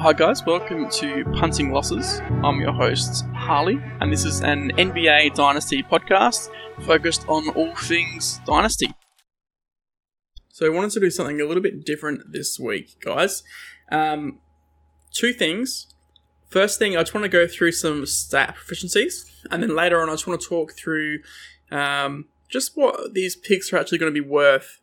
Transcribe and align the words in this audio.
Hi, 0.00 0.14
guys, 0.14 0.46
welcome 0.46 0.88
to 0.92 1.26
Punting 1.34 1.72
Losses. 1.72 2.22
I'm 2.42 2.58
your 2.58 2.72
host, 2.72 3.26
Harley, 3.34 3.78
and 4.00 4.10
this 4.10 4.24
is 4.24 4.40
an 4.40 4.70
NBA 4.78 5.34
Dynasty 5.34 5.82
podcast 5.82 6.48
focused 6.86 7.28
on 7.28 7.50
all 7.50 7.74
things 7.74 8.40
Dynasty. 8.46 8.94
So, 10.48 10.64
I 10.64 10.70
wanted 10.70 10.92
to 10.92 11.00
do 11.00 11.10
something 11.10 11.38
a 11.42 11.44
little 11.44 11.62
bit 11.62 11.84
different 11.84 12.32
this 12.32 12.58
week, 12.58 12.98
guys. 13.04 13.42
Um, 13.92 14.40
two 15.12 15.34
things. 15.34 15.94
First 16.48 16.78
thing, 16.78 16.96
I 16.96 17.00
just 17.00 17.12
want 17.12 17.24
to 17.24 17.28
go 17.28 17.46
through 17.46 17.72
some 17.72 18.06
stat 18.06 18.56
proficiencies, 18.56 19.30
and 19.50 19.62
then 19.62 19.76
later 19.76 20.00
on, 20.00 20.08
I 20.08 20.14
just 20.14 20.26
want 20.26 20.40
to 20.40 20.48
talk 20.48 20.72
through 20.72 21.18
um, 21.70 22.24
just 22.48 22.74
what 22.74 23.12
these 23.12 23.36
picks 23.36 23.70
are 23.70 23.76
actually 23.76 23.98
going 23.98 24.14
to 24.14 24.22
be 24.22 24.26
worth 24.26 24.80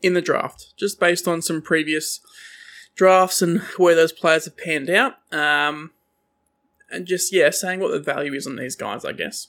in 0.00 0.14
the 0.14 0.22
draft, 0.22 0.72
just 0.78 0.98
based 0.98 1.28
on 1.28 1.42
some 1.42 1.60
previous 1.60 2.20
drafts 2.98 3.40
and 3.40 3.60
where 3.78 3.94
those 3.94 4.12
players 4.12 4.44
have 4.44 4.56
panned 4.56 4.90
out. 4.90 5.14
Um, 5.32 5.92
and 6.90 7.06
just, 7.06 7.32
yeah, 7.32 7.50
saying 7.50 7.80
what 7.80 7.92
the 7.92 8.00
value 8.00 8.34
is 8.34 8.46
on 8.46 8.56
these 8.56 8.76
guys, 8.76 9.04
I 9.04 9.12
guess. 9.12 9.48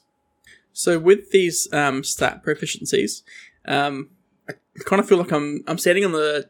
So 0.71 0.99
with 0.99 1.31
these 1.31 1.67
um, 1.73 2.03
stat 2.03 2.43
proficiencies, 2.45 3.23
um, 3.65 4.11
I 4.47 4.53
kind 4.85 4.99
of 5.01 5.09
feel 5.09 5.17
like 5.17 5.31
I'm 5.31 5.63
I'm 5.67 5.77
standing 5.77 6.05
on 6.05 6.11
the 6.13 6.49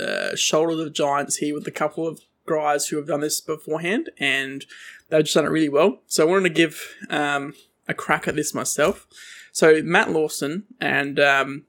uh, 0.00 0.36
shoulder 0.36 0.72
of 0.72 0.78
the 0.78 0.90
giants 0.90 1.36
here 1.36 1.54
with 1.54 1.66
a 1.66 1.72
couple 1.72 2.06
of 2.06 2.20
guys 2.46 2.86
who 2.86 2.96
have 2.96 3.08
done 3.08 3.20
this 3.20 3.40
beforehand, 3.40 4.10
and 4.18 4.64
they've 5.08 5.24
just 5.24 5.34
done 5.34 5.44
it 5.44 5.50
really 5.50 5.68
well. 5.68 6.00
So 6.06 6.26
I 6.26 6.30
wanted 6.30 6.48
to 6.48 6.54
give 6.54 6.94
um, 7.10 7.54
a 7.88 7.94
crack 7.94 8.28
at 8.28 8.36
this 8.36 8.54
myself. 8.54 9.06
So 9.52 9.82
Matt 9.82 10.10
Lawson 10.10 10.64
and 10.80 11.18
um, 11.18 11.64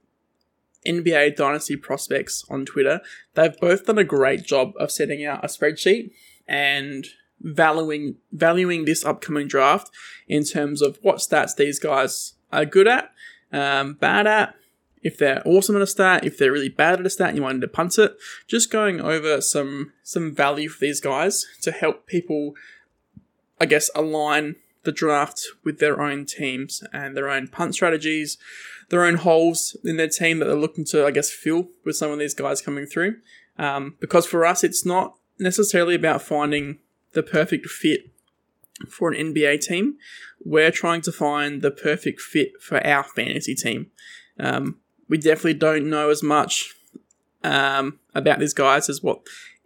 NBA 0.87 1.35
Dynasty 1.35 1.75
Prospects 1.75 2.45
on 2.49 2.65
Twitter, 2.65 3.01
they've 3.33 3.57
both 3.59 3.85
done 3.85 3.97
a 3.97 4.03
great 4.03 4.43
job 4.43 4.73
of 4.79 4.91
setting 4.91 5.25
out 5.25 5.43
a 5.43 5.47
spreadsheet 5.47 6.11
and 6.47 7.05
valuing 7.39 8.15
valuing 8.31 8.85
this 8.85 9.05
upcoming 9.05 9.47
draft 9.47 9.91
in 10.27 10.43
terms 10.43 10.81
of 10.81 10.97
what 11.01 11.17
stats 11.17 11.55
these 11.55 11.79
guys 11.79 12.33
are 12.51 12.65
good 12.65 12.87
at, 12.87 13.11
um, 13.51 13.93
bad 13.93 14.25
at, 14.25 14.55
if 15.03 15.17
they're 15.17 15.41
awesome 15.45 15.75
at 15.75 15.81
a 15.81 15.87
stat, 15.87 16.25
if 16.25 16.37
they're 16.37 16.51
really 16.51 16.69
bad 16.69 16.99
at 16.99 17.05
a 17.05 17.09
stat, 17.09 17.29
and 17.29 17.37
you 17.37 17.43
want 17.43 17.61
to 17.61 17.67
punt 17.67 17.97
it. 17.97 18.17
Just 18.47 18.71
going 18.71 18.99
over 18.99 19.41
some 19.41 19.93
some 20.03 20.33
value 20.33 20.69
for 20.69 20.79
these 20.79 20.99
guys 20.99 21.45
to 21.61 21.71
help 21.71 22.07
people, 22.07 22.55
I 23.59 23.65
guess, 23.67 23.89
align 23.95 24.55
the 24.83 24.91
draft 24.91 25.45
with 25.63 25.79
their 25.79 26.01
own 26.01 26.25
teams 26.25 26.83
and 26.93 27.15
their 27.15 27.29
own 27.29 27.47
punt 27.47 27.75
strategies, 27.75 28.37
their 28.89 29.03
own 29.03 29.15
holes 29.15 29.75
in 29.83 29.97
their 29.97 30.07
team 30.07 30.39
that 30.39 30.45
they're 30.45 30.55
looking 30.55 30.85
to, 30.85 31.05
I 31.05 31.11
guess, 31.11 31.29
fill 31.29 31.67
with 31.85 31.95
some 31.95 32.11
of 32.11 32.19
these 32.19 32.33
guys 32.33 32.61
coming 32.61 32.85
through. 32.85 33.17
Um, 33.57 33.95
because 33.99 34.25
for 34.25 34.45
us, 34.45 34.63
it's 34.63 34.85
not 34.85 35.17
necessarily 35.39 35.95
about 35.95 36.21
finding 36.21 36.79
the 37.13 37.23
perfect 37.23 37.67
fit 37.67 38.11
for 38.89 39.11
an 39.11 39.33
NBA 39.33 39.61
team. 39.61 39.97
We're 40.43 40.71
trying 40.71 41.01
to 41.01 41.11
find 41.11 41.61
the 41.61 41.71
perfect 41.71 42.21
fit 42.21 42.61
for 42.61 42.85
our 42.85 43.03
fantasy 43.03 43.55
team. 43.55 43.87
Um, 44.39 44.77
we 45.09 45.17
definitely 45.17 45.55
don't 45.55 45.89
know 45.89 46.09
as 46.09 46.21
much 46.21 46.75
um, 47.43 47.99
about 48.13 48.39
these 48.39 48.53
guys 48.53 48.89
as 48.89 49.01
what 49.01 49.21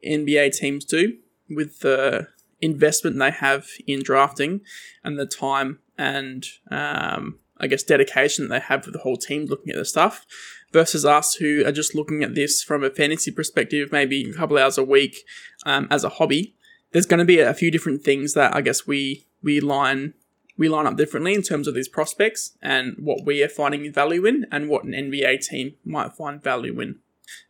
NBA 0.08 0.54
teams 0.54 0.86
do 0.86 1.18
with 1.50 1.80
the 1.80 2.28
investment 2.62 3.18
they 3.18 3.32
have 3.32 3.68
in 3.88 4.04
drafting 4.04 4.62
and 5.04 5.20
the 5.20 5.26
time 5.26 5.80
and 5.98 6.46
um, 6.70 7.40
I 7.62 7.68
guess, 7.68 7.84
dedication 7.84 8.48
that 8.48 8.54
they 8.54 8.66
have 8.66 8.86
with 8.86 8.94
the 8.94 9.02
whole 9.02 9.18
team 9.18 9.46
looking 9.46 9.70
at 9.70 9.78
the 9.78 9.86
stuff 9.86 10.26
versus 10.74 11.06
us 11.06 11.36
who 11.36 11.64
are 11.66 11.72
just 11.72 11.96
looking 11.96 12.24
at 12.24 12.36
this 12.36 12.64
from 12.64 12.84
a 12.84 12.90
fantasy 12.90 13.32
perspective, 13.32 13.92
maybe 13.92 14.30
a 14.30 14.34
couple 14.34 14.58
hours 14.58 14.78
a 14.78 14.84
week 14.84 15.24
um, 15.66 15.88
as 15.92 16.04
a 16.04 16.10
hobby. 16.10 16.56
There's 16.92 17.06
going 17.06 17.20
to 17.20 17.26
be 17.26 17.40
a 17.40 17.54
few 17.54 17.72
different 17.72 18.04
things 18.04 18.34
that 18.34 18.56
I 18.56 18.62
guess 18.62 18.88
we 18.88 19.28
we 19.44 19.60
line 19.60 20.14
we 20.58 20.68
line 20.70 20.88
up 20.88 20.98
differently 20.98 21.34
in 21.34 21.42
terms 21.42 21.68
of 21.68 21.74
these 21.74 21.88
prospects 21.88 22.58
and 22.62 22.96
what 23.00 23.26
we 23.26 23.42
are 23.42 23.48
finding 23.48 23.92
value 23.92 24.26
in 24.26 24.46
and 24.52 24.68
what 24.68 24.84
an 24.84 24.92
NBA 24.92 25.48
team 25.48 25.76
might 25.86 26.14
find 26.14 26.44
value 26.44 26.80
in. 26.80 27.00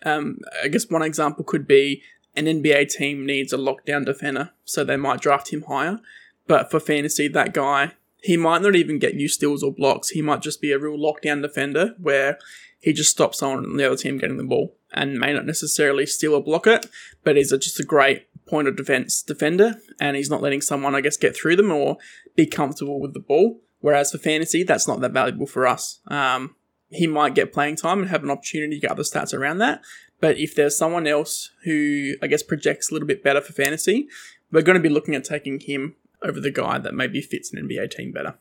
Um, 0.03 0.39
I 0.63 0.67
guess 0.67 0.89
one 0.89 1.01
example 1.01 1.43
could 1.43 1.67
be 1.67 2.03
an 2.35 2.45
NBA 2.45 2.89
team 2.89 3.25
needs 3.25 3.51
a 3.51 3.57
lockdown 3.57 4.05
defender, 4.05 4.51
so 4.63 4.83
they 4.83 4.97
might 4.97 5.19
draft 5.19 5.51
him 5.51 5.63
higher. 5.63 5.99
But 6.47 6.71
for 6.71 6.79
fantasy, 6.79 7.27
that 7.27 7.53
guy 7.53 7.93
he 8.21 8.37
might 8.37 8.61
not 8.61 8.75
even 8.75 8.99
get 8.99 9.15
you 9.15 9.27
steals 9.27 9.63
or 9.63 9.73
blocks. 9.73 10.09
He 10.09 10.21
might 10.21 10.41
just 10.41 10.61
be 10.61 10.71
a 10.71 10.79
real 10.79 10.97
lockdown 10.97 11.41
defender 11.41 11.95
where 11.99 12.37
he 12.79 12.93
just 12.93 13.11
stops 13.11 13.39
someone 13.39 13.65
on 13.65 13.77
the 13.77 13.85
other 13.85 13.97
team 13.97 14.17
getting 14.17 14.37
the 14.37 14.43
ball 14.43 14.75
and 14.93 15.19
may 15.19 15.33
not 15.33 15.45
necessarily 15.45 16.05
steal 16.05 16.35
or 16.35 16.43
block 16.43 16.67
it, 16.67 16.85
but 17.23 17.35
he's 17.35 17.51
just 17.51 17.79
a 17.79 17.83
great 17.83 18.27
point 18.45 18.67
of 18.67 18.75
defense 18.75 19.21
defender 19.21 19.75
and 19.99 20.15
he's 20.15 20.29
not 20.29 20.41
letting 20.41 20.61
someone, 20.61 20.95
I 20.95 21.01
guess, 21.01 21.17
get 21.17 21.35
through 21.35 21.55
them 21.55 21.71
or 21.71 21.97
be 22.35 22.45
comfortable 22.45 22.99
with 22.99 23.13
the 23.13 23.19
ball. 23.19 23.59
Whereas 23.79 24.11
for 24.11 24.19
fantasy, 24.19 24.63
that's 24.63 24.87
not 24.87 24.99
that 25.01 25.11
valuable 25.11 25.47
for 25.47 25.65
us. 25.65 25.99
Um, 26.07 26.55
he 26.89 27.07
might 27.07 27.33
get 27.33 27.53
playing 27.53 27.77
time 27.77 27.99
and 28.01 28.09
have 28.09 28.23
an 28.23 28.29
opportunity 28.29 28.75
to 28.75 28.81
get 28.81 28.91
other 28.91 29.03
stats 29.03 29.33
around 29.33 29.57
that. 29.59 29.81
But 30.19 30.37
if 30.37 30.53
there's 30.53 30.77
someone 30.77 31.07
else 31.07 31.49
who, 31.63 32.13
I 32.21 32.27
guess, 32.27 32.43
projects 32.43 32.91
a 32.91 32.93
little 32.93 33.07
bit 33.07 33.23
better 33.23 33.41
for 33.41 33.53
fantasy, 33.53 34.07
we're 34.51 34.61
going 34.61 34.77
to 34.77 34.81
be 34.81 34.93
looking 34.93 35.15
at 35.15 35.23
taking 35.23 35.59
him 35.59 35.95
over 36.23 36.39
the 36.39 36.51
guy 36.51 36.77
that 36.77 36.93
maybe 36.93 37.21
fits 37.21 37.53
an 37.53 37.67
NBA 37.67 37.91
team 37.91 38.11
better. 38.11 38.35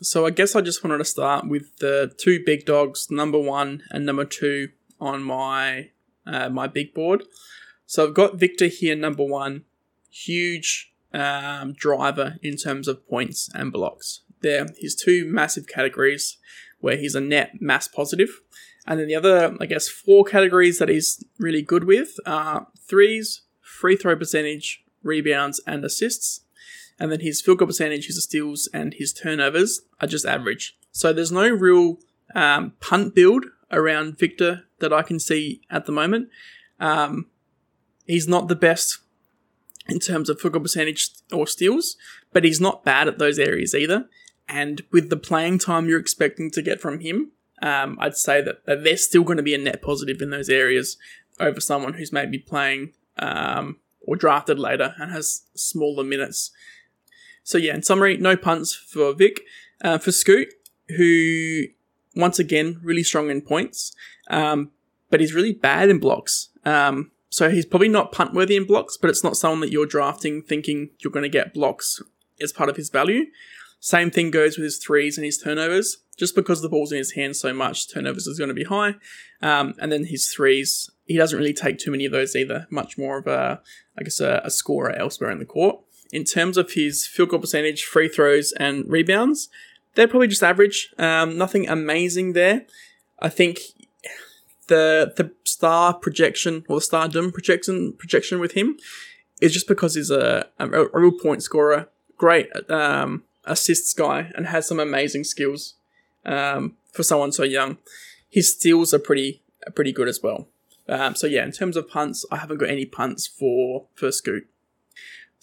So 0.00 0.26
I 0.26 0.30
guess 0.30 0.56
I 0.56 0.60
just 0.60 0.82
wanted 0.82 0.98
to 0.98 1.04
start 1.04 1.48
with 1.48 1.78
the 1.78 2.12
two 2.18 2.42
big 2.44 2.64
dogs, 2.64 3.08
number 3.10 3.38
one 3.38 3.82
and 3.90 4.04
number 4.04 4.24
two 4.24 4.70
on 5.00 5.22
my 5.22 5.90
uh, 6.26 6.48
my 6.48 6.66
big 6.66 6.94
board. 6.94 7.24
So 7.86 8.06
I've 8.06 8.14
got 8.14 8.36
Victor 8.36 8.66
here, 8.66 8.96
number 8.96 9.24
one, 9.24 9.64
huge 10.10 10.92
um, 11.12 11.72
driver 11.74 12.36
in 12.42 12.56
terms 12.56 12.88
of 12.88 13.06
points 13.08 13.50
and 13.54 13.72
blocks. 13.72 14.22
There, 14.40 14.66
his 14.78 14.94
two 14.94 15.26
massive 15.26 15.66
categories 15.68 16.38
where 16.80 16.96
he's 16.96 17.14
a 17.14 17.20
net 17.20 17.60
mass 17.60 17.86
positive, 17.86 18.40
and 18.86 18.98
then 18.98 19.06
the 19.06 19.14
other, 19.14 19.56
I 19.60 19.66
guess, 19.66 19.88
four 19.88 20.24
categories 20.24 20.78
that 20.78 20.88
he's 20.88 21.24
really 21.38 21.62
good 21.62 21.84
with 21.84 22.16
are 22.26 22.66
threes, 22.88 23.42
free 23.60 23.96
throw 23.96 24.16
percentage, 24.16 24.84
rebounds, 25.02 25.60
and 25.66 25.84
assists 25.84 26.40
and 27.02 27.10
then 27.10 27.18
his 27.18 27.40
field 27.40 27.58
goal 27.58 27.66
percentage, 27.66 28.06
his 28.06 28.22
steals, 28.22 28.68
and 28.72 28.94
his 28.94 29.12
turnovers 29.12 29.80
are 30.00 30.06
just 30.06 30.24
average. 30.24 30.78
So 30.92 31.12
there's 31.12 31.32
no 31.32 31.48
real 31.48 31.98
um, 32.32 32.74
punt 32.78 33.12
build 33.12 33.46
around 33.72 34.20
Victor 34.20 34.66
that 34.78 34.92
I 34.92 35.02
can 35.02 35.18
see 35.18 35.62
at 35.68 35.84
the 35.84 35.90
moment. 35.90 36.28
Um, 36.78 37.26
he's 38.06 38.28
not 38.28 38.46
the 38.46 38.54
best 38.54 38.98
in 39.88 39.98
terms 39.98 40.30
of 40.30 40.40
field 40.40 40.52
goal 40.52 40.62
percentage 40.62 41.10
or 41.32 41.48
steals, 41.48 41.96
but 42.32 42.44
he's 42.44 42.60
not 42.60 42.84
bad 42.84 43.08
at 43.08 43.18
those 43.18 43.36
areas 43.36 43.74
either. 43.74 44.08
And 44.48 44.82
with 44.92 45.10
the 45.10 45.16
playing 45.16 45.58
time 45.58 45.88
you're 45.88 45.98
expecting 45.98 46.52
to 46.52 46.62
get 46.62 46.80
from 46.80 47.00
him, 47.00 47.32
um, 47.62 47.98
I'd 48.00 48.16
say 48.16 48.42
that, 48.42 48.64
that 48.66 48.84
they're 48.84 48.96
still 48.96 49.24
going 49.24 49.38
to 49.38 49.42
be 49.42 49.56
a 49.56 49.58
net 49.58 49.82
positive 49.82 50.22
in 50.22 50.30
those 50.30 50.48
areas 50.48 50.98
over 51.40 51.60
someone 51.60 51.94
who's 51.94 52.12
maybe 52.12 52.38
playing 52.38 52.92
um, 53.18 53.78
or 54.02 54.14
drafted 54.14 54.60
later 54.60 54.94
and 54.98 55.10
has 55.10 55.42
smaller 55.56 56.04
minutes. 56.04 56.52
So 57.44 57.58
yeah, 57.58 57.74
in 57.74 57.82
summary, 57.82 58.16
no 58.16 58.36
punts 58.36 58.74
for 58.74 59.12
Vic. 59.12 59.40
Uh, 59.82 59.98
for 59.98 60.12
Scoot, 60.12 60.48
who 60.96 61.64
once 62.14 62.38
again 62.38 62.78
really 62.84 63.02
strong 63.02 63.30
in 63.30 63.40
points, 63.40 63.92
um, 64.28 64.70
but 65.10 65.18
he's 65.18 65.34
really 65.34 65.52
bad 65.52 65.88
in 65.88 65.98
blocks. 65.98 66.50
Um, 66.64 67.10
so 67.30 67.50
he's 67.50 67.66
probably 67.66 67.88
not 67.88 68.12
punt 68.12 68.32
worthy 68.32 68.56
in 68.56 68.64
blocks, 68.64 68.96
but 68.96 69.10
it's 69.10 69.24
not 69.24 69.36
someone 69.36 69.60
that 69.60 69.72
you're 69.72 69.86
drafting 69.86 70.42
thinking 70.42 70.90
you're 71.00 71.12
going 71.12 71.24
to 71.24 71.28
get 71.28 71.52
blocks 71.52 72.00
as 72.40 72.52
part 72.52 72.68
of 72.68 72.76
his 72.76 72.90
value. 72.90 73.24
Same 73.80 74.10
thing 74.10 74.30
goes 74.30 74.56
with 74.56 74.64
his 74.64 74.78
threes 74.78 75.18
and 75.18 75.24
his 75.24 75.38
turnovers. 75.38 75.96
Just 76.16 76.36
because 76.36 76.62
the 76.62 76.68
ball's 76.68 76.92
in 76.92 76.98
his 76.98 77.12
hands 77.12 77.40
so 77.40 77.52
much, 77.52 77.92
turnovers 77.92 78.28
is 78.28 78.38
going 78.38 78.48
to 78.48 78.54
be 78.54 78.64
high. 78.64 78.94
Um, 79.40 79.74
and 79.80 79.90
then 79.90 80.04
his 80.04 80.30
threes, 80.30 80.90
he 81.06 81.16
doesn't 81.16 81.36
really 81.36 81.54
take 81.54 81.78
too 81.78 81.90
many 81.90 82.04
of 82.04 82.12
those 82.12 82.36
either. 82.36 82.68
Much 82.70 82.96
more 82.96 83.18
of 83.18 83.26
a, 83.26 83.60
I 83.98 84.04
guess, 84.04 84.20
a, 84.20 84.42
a 84.44 84.50
scorer 84.50 84.92
elsewhere 84.92 85.32
in 85.32 85.40
the 85.40 85.44
court 85.44 85.80
in 86.12 86.24
terms 86.24 86.56
of 86.56 86.72
his 86.72 87.06
field 87.06 87.30
goal 87.30 87.40
percentage, 87.40 87.84
free 87.84 88.08
throws, 88.08 88.52
and 88.52 88.88
rebounds, 88.88 89.48
they're 89.94 90.08
probably 90.08 90.28
just 90.28 90.42
average. 90.42 90.92
Um, 90.98 91.36
nothing 91.36 91.68
amazing 91.68 92.34
there. 92.34 92.66
I 93.18 93.28
think 93.28 93.60
the 94.68 95.12
the 95.16 95.32
star 95.44 95.94
projection 95.94 96.64
or 96.68 96.76
the 96.76 96.82
stardom 96.82 97.32
projection 97.32 97.94
projection 97.94 98.38
with 98.40 98.52
him 98.52 98.76
is 99.40 99.52
just 99.52 99.66
because 99.66 99.94
he's 99.94 100.10
a, 100.10 100.46
a, 100.58 100.68
a 100.70 101.00
real 101.00 101.12
point 101.12 101.42
scorer, 101.42 101.88
great 102.16 102.48
um, 102.70 103.24
assists 103.44 103.92
guy, 103.92 104.30
and 104.36 104.46
has 104.46 104.68
some 104.68 104.78
amazing 104.78 105.24
skills 105.24 105.74
um, 106.24 106.76
for 106.92 107.02
someone 107.02 107.32
so 107.32 107.42
young. 107.42 107.78
His 108.30 108.52
steals 108.52 108.94
are 108.94 108.98
pretty 108.98 109.42
are 109.66 109.72
pretty 109.72 109.92
good 109.92 110.08
as 110.08 110.22
well. 110.22 110.48
Um, 110.88 111.14
so 111.14 111.26
yeah, 111.26 111.44
in 111.44 111.52
terms 111.52 111.76
of 111.76 111.88
punts, 111.88 112.26
I 112.30 112.36
haven't 112.36 112.58
got 112.58 112.68
any 112.68 112.84
punts 112.84 113.26
for 113.26 113.86
for 113.94 114.12
Scoot. 114.12 114.46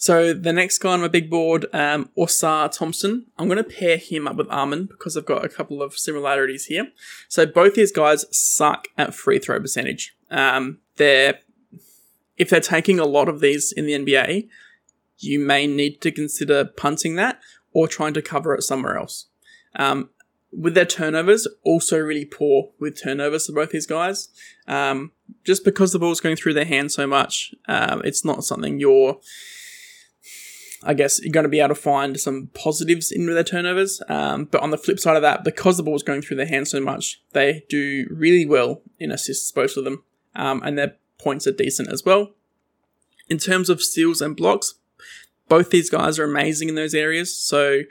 So 0.00 0.32
the 0.32 0.54
next 0.54 0.78
guy 0.78 0.92
on 0.92 1.02
my 1.02 1.08
big 1.08 1.28
board, 1.28 1.66
um, 1.74 2.08
Ausar 2.16 2.72
Thompson, 2.72 3.26
I'm 3.36 3.48
going 3.48 3.62
to 3.62 3.64
pair 3.64 3.98
him 3.98 4.26
up 4.26 4.36
with 4.36 4.48
Amen 4.48 4.86
because 4.86 5.14
I've 5.14 5.26
got 5.26 5.44
a 5.44 5.48
couple 5.50 5.82
of 5.82 5.98
similarities 5.98 6.64
here. 6.64 6.90
So 7.28 7.44
both 7.44 7.74
these 7.74 7.92
guys 7.92 8.24
suck 8.34 8.88
at 8.96 9.14
free 9.14 9.38
throw 9.38 9.60
percentage. 9.60 10.16
Um, 10.30 10.78
they're 10.96 11.40
if 12.38 12.48
they're 12.48 12.60
taking 12.60 12.98
a 12.98 13.04
lot 13.04 13.28
of 13.28 13.40
these 13.40 13.72
in 13.72 13.84
the 13.84 13.92
NBA, 13.92 14.48
you 15.18 15.38
may 15.38 15.66
need 15.66 16.00
to 16.00 16.10
consider 16.10 16.64
punting 16.64 17.16
that 17.16 17.38
or 17.74 17.86
trying 17.86 18.14
to 18.14 18.22
cover 18.22 18.54
it 18.54 18.62
somewhere 18.62 18.96
else. 18.96 19.26
Um, 19.76 20.08
with 20.50 20.74
their 20.74 20.86
turnovers, 20.86 21.46
also 21.62 21.98
really 21.98 22.24
poor 22.24 22.70
with 22.80 22.98
turnovers 22.98 23.46
for 23.46 23.52
both 23.52 23.72
these 23.72 23.86
guys. 23.86 24.30
Um, 24.66 25.12
just 25.44 25.62
because 25.62 25.92
the 25.92 25.98
ball's 25.98 26.22
going 26.22 26.36
through 26.36 26.54
their 26.54 26.64
hands 26.64 26.94
so 26.94 27.06
much, 27.06 27.54
um, 27.68 28.00
it's 28.02 28.24
not 28.24 28.44
something 28.44 28.80
you're, 28.80 29.20
I 30.82 30.94
guess, 30.94 31.20
you're 31.22 31.32
going 31.32 31.44
to 31.44 31.50
be 31.50 31.60
able 31.60 31.74
to 31.74 31.80
find 31.80 32.18
some 32.18 32.48
positives 32.54 33.12
in 33.12 33.26
their 33.26 33.44
turnovers. 33.44 34.02
Um, 34.08 34.46
but 34.46 34.62
on 34.62 34.70
the 34.70 34.78
flip 34.78 34.98
side 34.98 35.16
of 35.16 35.22
that, 35.22 35.44
because 35.44 35.76
the 35.76 35.82
ball's 35.82 36.02
going 36.02 36.22
through 36.22 36.38
their 36.38 36.46
hands 36.46 36.70
so 36.70 36.80
much, 36.80 37.22
they 37.32 37.64
do 37.68 38.06
really 38.10 38.46
well 38.46 38.82
in 38.98 39.12
assists, 39.12 39.52
both 39.52 39.76
of 39.76 39.84
them, 39.84 40.02
um, 40.34 40.62
and 40.64 40.78
their 40.78 40.96
points 41.18 41.46
are 41.46 41.52
decent 41.52 41.92
as 41.92 42.04
well. 42.04 42.32
In 43.28 43.38
terms 43.38 43.68
of 43.68 43.82
steals 43.82 44.22
and 44.22 44.36
blocks, 44.36 44.74
both 45.48 45.70
these 45.70 45.90
guys 45.90 46.18
are 46.18 46.24
amazing 46.24 46.68
in 46.68 46.76
those 46.76 46.94
areas. 46.94 47.36
So 47.36 47.82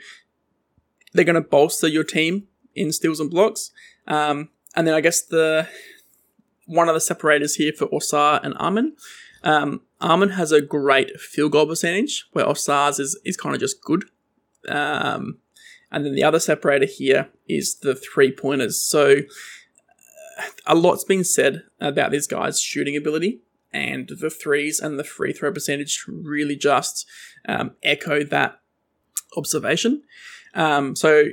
they're 1.12 1.24
going 1.24 1.34
to 1.34 1.40
bolster 1.40 1.86
your 1.86 2.04
team 2.04 2.48
in 2.74 2.92
steals 2.92 3.20
and 3.20 3.30
blocks. 3.30 3.70
Um, 4.06 4.48
and 4.74 4.86
then 4.86 4.94
I 4.94 5.00
guess 5.00 5.22
the 5.22 5.68
one 6.66 6.88
of 6.88 6.94
the 6.94 7.00
separators 7.00 7.56
here 7.56 7.72
for 7.72 7.86
Ausar 7.88 8.40
and 8.44 8.54
Amen. 8.54 8.96
Um, 9.42 9.82
Amen 10.02 10.30
has 10.30 10.52
a 10.52 10.62
great 10.62 11.20
field 11.20 11.52
goal 11.52 11.66
percentage, 11.66 12.26
where 12.32 12.46
Ausar's 12.46 12.98
is, 12.98 13.18
is 13.24 13.36
kind 13.36 13.54
of 13.54 13.60
just 13.60 13.82
good. 13.82 14.04
Um, 14.68 15.38
and 15.92 16.04
then 16.04 16.14
the 16.14 16.24
other 16.24 16.40
separator 16.40 16.86
here 16.86 17.28
is 17.48 17.76
the 17.76 17.94
three 17.94 18.32
pointers. 18.32 18.80
So 18.80 19.22
a 20.66 20.74
lot's 20.74 21.04
been 21.04 21.24
said 21.24 21.64
about 21.80 22.10
this 22.10 22.26
guy's 22.26 22.60
shooting 22.60 22.96
ability 22.96 23.40
and 23.72 24.08
the 24.08 24.30
threes 24.30 24.80
and 24.80 24.98
the 24.98 25.04
free 25.04 25.32
throw 25.32 25.52
percentage 25.52 26.04
really 26.08 26.56
just 26.56 27.06
um, 27.48 27.72
echo 27.82 28.24
that 28.24 28.60
observation. 29.36 30.02
Um, 30.54 30.96
so 30.96 31.26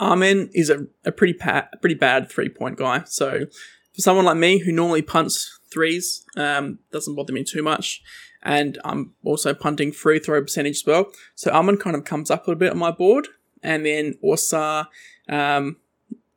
Amen 0.00 0.50
is 0.54 0.70
a, 0.70 0.86
a 1.04 1.12
pretty 1.12 1.34
pa- 1.34 1.68
pretty 1.80 1.94
bad 1.96 2.30
three 2.30 2.48
point 2.48 2.76
guy. 2.76 3.02
So 3.04 3.46
for 3.94 4.00
someone 4.00 4.24
like 4.24 4.36
me 4.36 4.58
who 4.58 4.72
normally 4.72 5.02
punts 5.02 5.57
threes, 5.70 6.24
um, 6.36 6.78
doesn't 6.92 7.14
bother 7.14 7.32
me 7.32 7.44
too 7.44 7.62
much. 7.62 8.02
And 8.42 8.78
I'm 8.84 9.14
also 9.24 9.52
punting 9.52 9.92
free 9.92 10.18
throw 10.18 10.40
percentage 10.40 10.76
as 10.76 10.86
well. 10.86 11.10
So 11.34 11.50
Amen 11.50 11.76
kind 11.76 11.96
of 11.96 12.04
comes 12.04 12.30
up 12.30 12.46
a 12.46 12.50
little 12.50 12.58
bit 12.58 12.72
on 12.72 12.78
my 12.78 12.90
board. 12.90 13.28
And 13.62 13.84
then 13.84 14.14
Ausar, 14.24 14.86
um, 15.28 15.76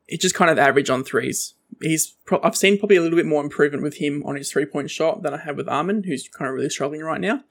it 0.07 0.19
just 0.19 0.36
kind 0.36 0.50
of 0.50 0.57
average 0.57 0.89
on 0.89 1.04
threes 1.04 1.54
he's 1.81 2.16
pro- 2.25 2.42
I've 2.44 2.56
seen 2.56 2.78
probably 2.78 2.98
a 2.98 3.01
little 3.01 3.18
bit 3.18 3.25
more 3.25 3.44
improvement 3.44 3.83
with 3.83 3.98
him 3.98 4.24
on 4.25 4.36
his 4.36 4.51
three 4.51 4.66
point 4.66 4.89
shot 4.89 5.24
than 5.24 5.33
I 5.33 5.38
have 5.38 5.57
with 5.57 5.68
Amen, 5.68 6.04
who's 6.06 6.28
kind 6.28 6.48
of 6.48 6.56
really 6.56 6.69
struggling 6.69 7.01
right 7.01 7.22
now. 7.22 7.44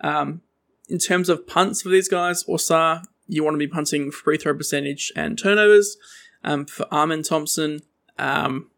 Um, 0.00 0.42
in 0.88 0.98
terms 0.98 1.28
of 1.28 1.46
punts 1.46 1.82
for 1.82 1.88
these 1.88 2.08
guys, 2.08 2.44
Ausar, 2.44 3.04
you 3.26 3.44
want 3.44 3.54
to 3.54 3.58
be 3.58 3.68
punting 3.68 4.10
free 4.10 4.36
throw 4.36 4.54
percentage 4.54 5.12
and 5.16 5.38
turnovers. 5.38 5.96
Um, 6.44 6.66
for 6.66 6.92
Amen 6.92 7.22
Thompson, 7.22 7.82
um, 8.18 8.68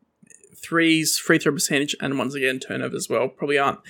threes, 0.64 1.18
free 1.18 1.38
throw 1.38 1.52
percentage, 1.52 1.94
and 2.00 2.18
once 2.18 2.34
again 2.34 2.58
turnover 2.58 2.96
as 2.96 3.08
well 3.08 3.28
probably 3.28 3.58
aren't 3.58 3.80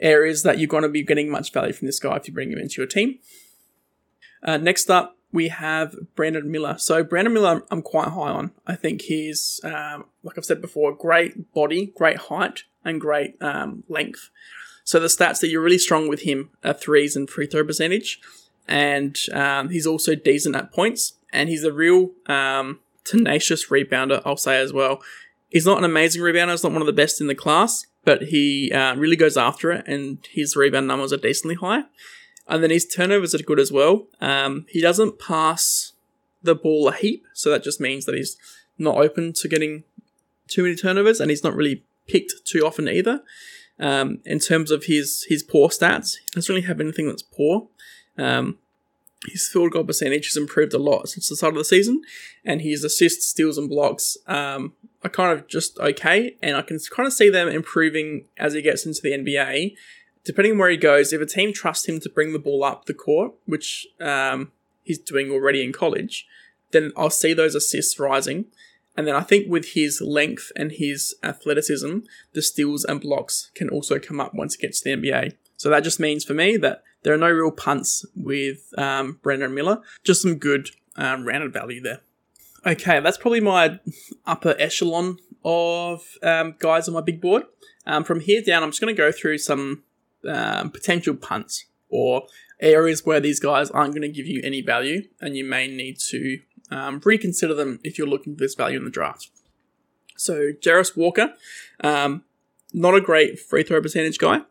areas 0.00 0.42
that 0.42 0.58
you're 0.58 0.68
going 0.68 0.82
to 0.82 0.88
be 0.88 1.02
getting 1.02 1.30
much 1.30 1.52
value 1.52 1.72
from 1.72 1.86
this 1.86 2.00
guy 2.00 2.16
if 2.16 2.26
you 2.26 2.34
bring 2.34 2.50
him 2.50 2.58
into 2.58 2.80
your 2.80 2.88
team. 2.88 3.18
Uh, 4.42 4.56
next 4.56 4.90
up, 4.90 5.16
we 5.32 5.48
have 5.48 5.94
Brandon 6.14 6.50
Miller. 6.50 6.76
So 6.78 7.02
Brandon 7.02 7.32
Miller, 7.32 7.62
I'm 7.70 7.82
quite 7.82 8.08
high 8.08 8.30
on. 8.30 8.50
I 8.66 8.74
think 8.74 9.02
he's, 9.02 9.60
um, 9.64 10.04
like 10.22 10.36
I've 10.36 10.44
said 10.44 10.60
before, 10.60 10.94
great 10.94 11.52
body, 11.54 11.92
great 11.96 12.18
height, 12.18 12.64
and 12.84 13.00
great 13.00 13.40
um, 13.40 13.84
length. 13.88 14.30
So 14.84 14.98
the 14.98 15.06
stats 15.06 15.40
that 15.40 15.48
you're 15.48 15.62
really 15.62 15.78
strong 15.78 16.08
with 16.08 16.22
him 16.22 16.50
are 16.64 16.74
threes 16.74 17.16
and 17.16 17.30
free 17.30 17.46
throw 17.46 17.64
percentage, 17.64 18.20
and 18.66 19.16
um, 19.32 19.70
he's 19.70 19.86
also 19.86 20.14
decent 20.14 20.56
at 20.56 20.72
points, 20.72 21.14
and 21.32 21.48
he's 21.48 21.64
a 21.64 21.72
real 21.72 22.10
um, 22.26 22.80
tenacious 23.04 23.68
rebounder. 23.68 24.20
I'll 24.24 24.36
say 24.36 24.60
as 24.60 24.72
well. 24.72 25.00
He's 25.52 25.66
not 25.66 25.76
an 25.76 25.84
amazing 25.84 26.22
rebounder. 26.22 26.52
He's 26.52 26.62
not 26.62 26.72
one 26.72 26.80
of 26.80 26.86
the 26.86 26.94
best 26.94 27.20
in 27.20 27.26
the 27.26 27.34
class, 27.34 27.86
but 28.06 28.22
he 28.22 28.72
uh, 28.72 28.96
really 28.96 29.16
goes 29.16 29.36
after 29.36 29.70
it, 29.70 29.86
and 29.86 30.26
his 30.30 30.56
rebound 30.56 30.88
numbers 30.88 31.12
are 31.12 31.18
decently 31.18 31.56
high. 31.56 31.84
And 32.48 32.62
then 32.62 32.70
his 32.70 32.86
turnovers 32.86 33.34
are 33.34 33.42
good 33.42 33.60
as 33.60 33.70
well. 33.70 34.08
Um, 34.18 34.64
he 34.70 34.80
doesn't 34.80 35.18
pass 35.18 35.92
the 36.42 36.54
ball 36.54 36.88
a 36.88 36.94
heap, 36.94 37.26
so 37.34 37.50
that 37.50 37.62
just 37.62 37.80
means 37.82 38.06
that 38.06 38.14
he's 38.14 38.38
not 38.78 38.96
open 38.96 39.34
to 39.34 39.48
getting 39.48 39.84
too 40.48 40.62
many 40.62 40.74
turnovers, 40.74 41.20
and 41.20 41.30
he's 41.30 41.44
not 41.44 41.54
really 41.54 41.84
picked 42.08 42.32
too 42.46 42.60
often 42.60 42.88
either. 42.88 43.22
Um, 43.78 44.20
in 44.24 44.38
terms 44.38 44.70
of 44.70 44.84
his 44.84 45.26
his 45.28 45.42
poor 45.42 45.68
stats, 45.68 46.16
he 46.16 46.26
doesn't 46.34 46.52
really 46.52 46.66
have 46.66 46.80
anything 46.80 47.08
that's 47.08 47.22
poor. 47.22 47.68
Um, 48.16 48.58
his 49.28 49.48
field 49.48 49.72
goal 49.72 49.84
percentage 49.84 50.26
has 50.28 50.36
improved 50.36 50.72
a 50.72 50.78
lot 50.78 51.08
since 51.08 51.28
the 51.28 51.36
start 51.36 51.52
of 51.52 51.58
the 51.58 51.64
season, 51.64 52.02
and 52.42 52.62
his 52.62 52.84
assists, 52.84 53.26
steals, 53.26 53.58
and 53.58 53.68
blocks 53.68 54.16
um, 54.26 54.72
are 55.04 55.10
kind 55.10 55.38
of 55.38 55.46
just 55.48 55.78
okay. 55.78 56.36
And 56.42 56.56
I 56.56 56.62
can 56.62 56.78
kind 56.90 57.06
of 57.06 57.12
see 57.12 57.28
them 57.30 57.48
improving 57.48 58.26
as 58.36 58.54
he 58.54 58.62
gets 58.62 58.86
into 58.86 59.00
the 59.02 59.12
NBA 59.12 59.74
depending 60.24 60.52
on 60.52 60.58
where 60.58 60.70
he 60.70 60.76
goes, 60.76 61.12
if 61.12 61.20
a 61.20 61.26
team 61.26 61.52
trusts 61.52 61.88
him 61.88 62.00
to 62.00 62.08
bring 62.08 62.32
the 62.32 62.38
ball 62.38 62.64
up 62.64 62.84
the 62.84 62.94
court, 62.94 63.32
which 63.46 63.86
um, 64.00 64.52
he's 64.82 64.98
doing 64.98 65.30
already 65.30 65.62
in 65.64 65.72
college, 65.72 66.26
then 66.70 66.92
I'll 66.96 67.10
see 67.10 67.34
those 67.34 67.54
assists 67.54 67.98
rising. 67.98 68.46
And 68.96 69.06
then 69.06 69.16
I 69.16 69.22
think 69.22 69.48
with 69.48 69.72
his 69.72 70.00
length 70.00 70.52
and 70.54 70.70
his 70.72 71.14
athleticism, 71.22 72.00
the 72.34 72.42
steals 72.42 72.84
and 72.84 73.00
blocks 73.00 73.50
can 73.54 73.68
also 73.68 73.98
come 73.98 74.20
up 74.20 74.34
once 74.34 74.54
it 74.54 74.60
gets 74.60 74.80
to 74.80 74.94
the 74.94 75.02
NBA. 75.02 75.34
So 75.56 75.70
that 75.70 75.84
just 75.84 76.00
means 76.00 76.24
for 76.24 76.34
me 76.34 76.56
that 76.58 76.82
there 77.02 77.14
are 77.14 77.18
no 77.18 77.30
real 77.30 77.50
punts 77.50 78.04
with 78.14 78.72
um, 78.76 79.18
Brandon 79.22 79.54
Miller, 79.54 79.80
just 80.04 80.22
some 80.22 80.36
good 80.36 80.70
um, 80.96 81.24
rounded 81.24 81.52
value 81.52 81.80
there. 81.80 82.00
Okay, 82.64 83.00
that's 83.00 83.18
probably 83.18 83.40
my 83.40 83.80
upper 84.24 84.54
echelon 84.58 85.18
of 85.44 86.04
um, 86.22 86.54
guys 86.58 86.86
on 86.86 86.94
my 86.94 87.00
big 87.00 87.20
board. 87.20 87.44
Um, 87.86 88.04
from 88.04 88.20
here 88.20 88.40
down, 88.40 88.62
I'm 88.62 88.70
just 88.70 88.80
going 88.80 88.94
to 88.94 88.98
go 89.00 89.10
through 89.10 89.38
some 89.38 89.82
um, 90.28 90.70
potential 90.70 91.16
punts 91.16 91.66
or 91.88 92.26
areas 92.60 93.04
where 93.04 93.18
these 93.18 93.40
guys 93.40 93.70
aren't 93.70 93.94
going 93.94 94.02
to 94.02 94.08
give 94.08 94.26
you 94.26 94.40
any 94.44 94.60
value, 94.60 95.08
and 95.20 95.36
you 95.36 95.44
may 95.44 95.66
need 95.66 95.98
to 96.10 96.38
um, 96.70 97.00
reconsider 97.04 97.54
them 97.54 97.80
if 97.82 97.98
you're 97.98 98.06
looking 98.06 98.34
for 98.36 98.40
this 98.40 98.54
value 98.54 98.78
in 98.78 98.84
the 98.84 98.90
draft. 98.90 99.30
So, 100.16 100.52
Jarace 100.52 100.96
Walker, 100.96 101.34
um, 101.82 102.22
not 102.72 102.94
a 102.94 103.00
great 103.00 103.40
free 103.40 103.64
throw 103.64 103.82
percentage 103.82 104.18
guy. 104.18 104.42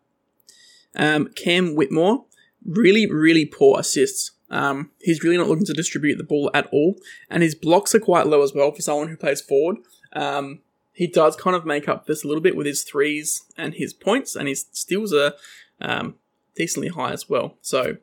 Um, 0.98 1.30
Cam 1.30 1.76
Whitmore, 1.76 2.26
really, 2.66 3.10
really 3.10 3.46
poor 3.46 3.80
assists. 3.80 4.32
Um, 4.52 4.92
he's 5.00 5.24
really 5.24 5.38
not 5.38 5.48
looking 5.48 5.66
to 5.66 5.74
distribute 5.74 6.18
the 6.18 6.24
ball 6.24 6.52
at 6.54 6.68
all, 6.68 6.98
and 7.30 7.42
his 7.42 7.56
blocks 7.56 7.96
are 7.96 8.00
quite 8.00 8.28
low 8.28 8.44
as 8.44 8.54
well 8.54 8.72
for 8.72 8.82
someone 8.82 9.08
who 9.08 9.18
plays 9.18 9.42
forward. 9.42 9.78
Um, 10.14 10.60
he 10.94 11.08
does 11.08 11.36
kind 11.36 11.56
of 11.56 11.66
make 11.66 11.88
up 11.88 12.06
this 12.06 12.24
a 12.24 12.28
little 12.28 12.44
bit 12.44 12.56
with 12.56 12.68
his 12.68 12.84
threes 12.84 13.44
and 13.58 13.74
his 13.74 13.94
points, 13.94 14.36
and 14.36 14.48
his 14.48 14.66
steals 14.72 15.14
are 15.14 15.34
um, 15.80 16.16
decently 16.56 16.90
high 16.90 17.14
as 17.14 17.30
well. 17.30 17.58
So, 17.62 17.98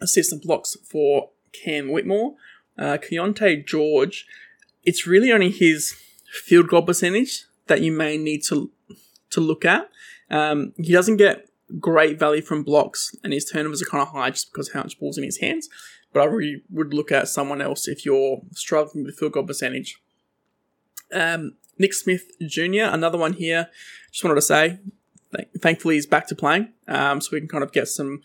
assistant 0.00 0.42
blocks 0.42 0.76
for 0.84 1.30
Cam 1.52 1.90
Whitmore. 1.90 2.34
Uh, 2.76 2.98
Keyonte 2.98 3.64
George, 3.64 4.26
it's 4.82 5.06
really 5.06 5.30
only 5.30 5.50
his 5.50 5.94
field 6.32 6.68
goal 6.68 6.82
percentage 6.82 7.44
that 7.66 7.82
you 7.82 7.92
may 7.92 8.16
need 8.16 8.42
to 8.44 8.70
to 9.30 9.40
look 9.40 9.64
at. 9.64 9.88
Um, 10.30 10.72
he 10.76 10.92
doesn't 10.92 11.18
get 11.18 11.48
great 11.78 12.18
value 12.18 12.42
from 12.42 12.62
blocks, 12.62 13.14
and 13.22 13.32
his 13.32 13.44
turnovers 13.44 13.82
are 13.82 13.86
kind 13.86 14.02
of 14.02 14.08
high 14.08 14.30
just 14.30 14.52
because 14.52 14.72
how 14.72 14.82
much 14.82 14.98
ball's 14.98 15.18
in 15.18 15.24
his 15.24 15.38
hands. 15.38 15.68
But 16.12 16.20
I 16.20 16.24
really 16.26 16.62
would 16.70 16.92
look 16.92 17.10
at 17.10 17.28
someone 17.28 17.62
else 17.62 17.88
if 17.88 18.04
you're 18.04 18.42
struggling 18.52 19.04
with 19.04 19.16
field 19.18 19.32
goal 19.32 19.44
percentage. 19.44 20.00
Um, 21.12 21.54
Nick 21.78 21.94
Smith 21.94 22.30
Jr., 22.46 22.84
another 22.84 23.18
one 23.18 23.32
here. 23.32 23.68
Just 24.10 24.24
wanted 24.24 24.36
to 24.36 24.42
say, 24.42 24.78
th- 25.34 25.48
thankfully, 25.58 25.94
he's 25.94 26.06
back 26.06 26.26
to 26.28 26.34
playing, 26.34 26.72
um, 26.88 27.20
so 27.20 27.30
we 27.32 27.40
can 27.40 27.48
kind 27.48 27.64
of 27.64 27.72
get 27.72 27.88
some 27.88 28.20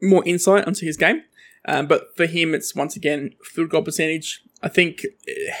more 0.00 0.22
insight 0.24 0.66
onto 0.66 0.86
his 0.86 0.96
game. 0.96 1.22
Um, 1.66 1.86
but 1.86 2.16
for 2.16 2.26
him, 2.26 2.54
it's 2.54 2.74
once 2.74 2.96
again 2.96 3.34
field 3.42 3.70
goal 3.70 3.82
percentage. 3.82 4.42
I 4.62 4.68
think 4.68 5.04
eh, 5.28 5.52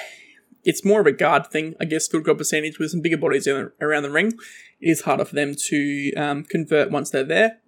it's 0.64 0.84
more 0.84 1.00
of 1.00 1.06
a 1.06 1.12
guard 1.12 1.46
thing, 1.48 1.74
I 1.80 1.84
guess. 1.84 2.08
Field 2.08 2.24
goal 2.24 2.34
percentage 2.34 2.78
with 2.78 2.90
some 2.90 3.00
bigger 3.00 3.16
bodies 3.16 3.46
around 3.46 4.02
the 4.02 4.10
ring, 4.10 4.32
it 4.80 4.88
is 4.88 5.02
harder 5.02 5.24
for 5.24 5.34
them 5.34 5.54
to 5.68 6.12
um, 6.14 6.44
convert 6.44 6.90
once 6.90 7.10
they're 7.10 7.24
there 7.24 7.58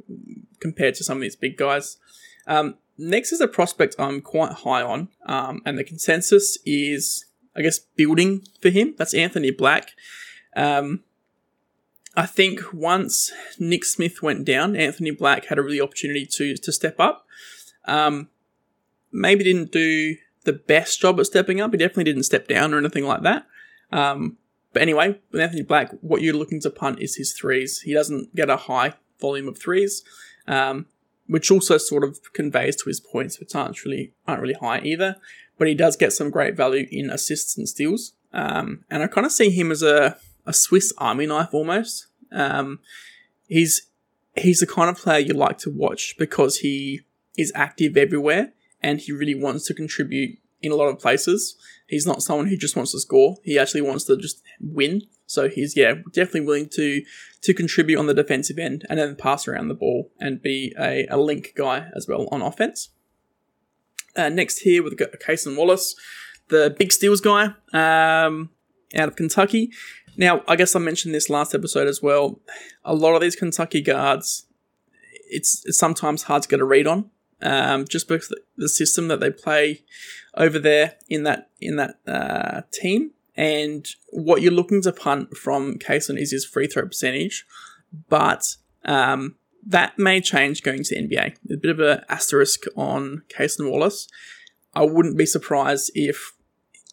compared 0.61 0.95
to 0.97 1.05
some 1.05 1.19
of 1.19 1.23
these 1.23 1.37
big 1.37 1.57
guys. 1.57 1.99
Um, 2.47 2.76
next 2.97 3.33
is 3.33 3.41
a 3.41 3.49
prospect 3.49 3.97
I'm 3.99 4.21
quite 4.21 4.53
high 4.53 4.83
on, 4.83 5.09
um, 5.26 5.62
and 5.65 5.79
the 5.79 5.85
consensus 5.85 6.59
is 6.65 7.26
I 7.57 7.62
guess, 7.62 7.79
building 7.79 8.47
for 8.61 8.69
him. 8.69 8.95
That's 8.99 9.15
Anthony 9.15 9.50
Black. 9.50 9.93
Um, 10.55 11.03
I 12.15 12.26
think 12.26 12.73
once 12.73 13.33
Nick 13.59 13.85
Smith 13.85 14.23
went 14.23 14.45
down, 14.45 14.76
Anthony 14.76 15.11
Black 15.11 15.47
had 15.47 15.59
a 15.59 15.62
really 15.62 15.81
opportunity 15.81 16.26
to 16.33 16.57
to 16.57 16.73
step 16.73 17.00
up. 17.00 17.26
Um, 17.87 18.29
maybe 19.11 19.45
didn't 19.45 19.73
do 19.73 20.17
the 20.47 20.55
best 20.55 21.00
job 21.00 21.21
at 21.21 21.26
stepping 21.26 21.61
up. 21.61 21.73
He 21.73 21.76
definitely 21.76 22.05
didn't 22.05 22.23
step 22.23 22.49
down 22.49 22.73
or 22.73 22.79
anything 22.79 23.05
like 23.05 23.23
that. 23.23 23.47
Um, 23.93 24.38
but 24.73 24.83
anyway, 24.83 25.19
with 25.31 25.41
Anthony 25.41 25.62
Black, 25.62 25.91
what 26.00 26.23
you're 26.23 26.35
looking 26.35 26.61
to 26.61 26.71
punt 26.71 27.00
is 27.00 27.17
his 27.17 27.33
threes. 27.33 27.81
He 27.81 27.93
doesn't 27.93 28.35
get 28.35 28.49
a 28.49 28.57
high 28.57 28.95
volume 29.21 29.49
of 29.49 29.59
threes, 29.59 30.03
um, 30.47 30.87
which 31.26 31.50
also 31.50 31.76
sort 31.76 32.05
of 32.05 32.19
conveys 32.33 32.76
to 32.76 32.88
his 32.88 33.00
points, 33.00 33.38
which 33.38 33.55
aren't 33.55 33.85
really 33.85 34.12
aren't 34.26 34.43
really 34.43 34.55
high 34.55 34.81
either. 34.81 35.17
But 35.59 35.69
he 35.69 35.75
does 35.75 35.97
get 35.97 36.12
some 36.12 36.31
great 36.31 36.57
value 36.57 36.87
in 36.91 37.11
assists 37.11 37.57
and 37.57 37.69
steals, 37.69 38.12
um, 38.33 38.85
and 38.91 39.03
I 39.03 39.07
kind 39.07 39.25
of 39.25 39.33
see 39.33 39.50
him 39.50 39.71
as 39.71 39.83
a 39.83 40.19
a 40.45 40.53
Swiss 40.53 40.93
Army 40.99 41.26
knife 41.26 41.53
almost. 41.53 42.07
Um, 42.31 42.81
he's 43.49 43.88
he's 44.37 44.61
the 44.61 44.67
kind 44.67 44.91
of 44.91 44.99
player 44.99 45.21
you 45.21 45.35
like 45.35 45.59
to 45.59 45.71
watch 45.71 46.17
because 46.19 46.59
he 46.59 47.00
is 47.37 47.53
active 47.55 47.97
everywhere 47.97 48.53
and 48.87 49.00
he 49.00 49.11
really 49.11 49.35
wants 49.35 49.66
to 49.66 49.75
contribute 49.75 50.38
in 50.62 50.71
a 50.71 50.76
lot 50.76 50.87
of 50.87 51.00
places. 51.00 51.57
He's 51.88 52.07
not 52.07 52.23
someone 52.23 52.47
who 52.47 52.57
just 52.57 52.76
wants 52.76 52.93
to 52.93 53.00
score. 53.00 53.37
He 53.43 53.59
actually 53.59 53.81
wants 53.81 54.05
to 54.05 54.16
just 54.16 54.43
win. 54.61 55.02
So 55.26 55.49
he's 55.49 55.76
yeah 55.76 55.95
definitely 56.12 56.43
willing 56.43 56.69
to 56.75 57.02
to 57.43 57.52
contribute 57.52 57.99
on 57.99 58.07
the 58.07 58.14
defensive 58.14 58.59
end 58.61 58.87
and 58.88 59.00
then 59.00 59.16
pass 59.16 59.49
around 59.49 59.69
the 59.69 59.75
ball 59.75 60.12
and 60.21 60.40
be 60.40 60.73
a, 60.78 61.05
a 61.11 61.19
link 61.19 61.52
guy 61.57 61.88
as 61.97 62.07
well 62.09 62.28
on 62.31 62.43
offense. 62.43 62.90
Uh, 64.14 64.28
next 64.28 64.61
here 64.61 64.85
we've 64.85 64.97
got 64.97 65.11
Wallace, 65.47 65.97
the 66.49 66.75
big 66.78 66.93
steals 66.93 67.21
guy 67.21 67.47
um, 67.73 68.50
out 68.95 69.09
of 69.09 69.16
Kentucky. 69.16 69.73
Now 70.16 70.43
I 70.47 70.55
guess 70.55 70.76
I 70.76 70.78
mentioned 70.78 71.12
this 71.12 71.28
last 71.28 71.57
episode 71.57 71.88
as 71.88 72.00
well. 72.00 72.40
A 72.85 72.95
lot 72.95 73.16
of 73.16 73.21
these 73.21 73.35
Kentucky 73.35 73.81
guards, 73.81 74.47
it's, 75.28 75.64
it's 75.66 75.76
sometimes 75.76 76.23
hard 76.23 76.43
to 76.45 76.49
get 76.49 76.61
a 76.61 76.64
read 76.64 76.87
on 76.87 77.11
um, 77.43 77.87
just 77.87 78.09
because 78.09 78.35
the 78.57 78.69
system 78.69 79.09
that 79.09 79.21
they 79.21 79.31
play 79.31 79.83
over 80.35 80.59
there 80.59 80.97
in 81.09 81.23
that 81.25 81.50
in 81.61 81.76
that 81.76 81.99
uh, 82.07 82.62
team 82.73 83.12
and 83.37 83.87
what 84.11 84.40
you're 84.40 84.52
looking 84.52 84.81
to 84.83 84.93
punt 84.93 85.37
from 85.37 85.78
Cason 85.78 86.19
is 86.19 86.31
his 86.33 86.47
free 86.47 86.66
throw 86.66 86.87
percentage, 86.87 87.47
but 88.09 88.57
um, 88.85 89.37
that 89.64 89.99
may 89.99 90.21
change 90.21 90.62
going 90.62 90.83
to 90.85 90.97
NBA. 90.97 91.37
A 91.52 91.57
bit 91.57 91.71
of 91.71 91.81
an 91.81 92.02
asterisk 92.09 92.64
on 92.76 93.23
Cason 93.28 93.71
Wallace. 93.71 94.09
I 94.75 94.85
wouldn't 94.85 95.19
be 95.19 95.26
surprised 95.26 95.90
if 95.95 96.33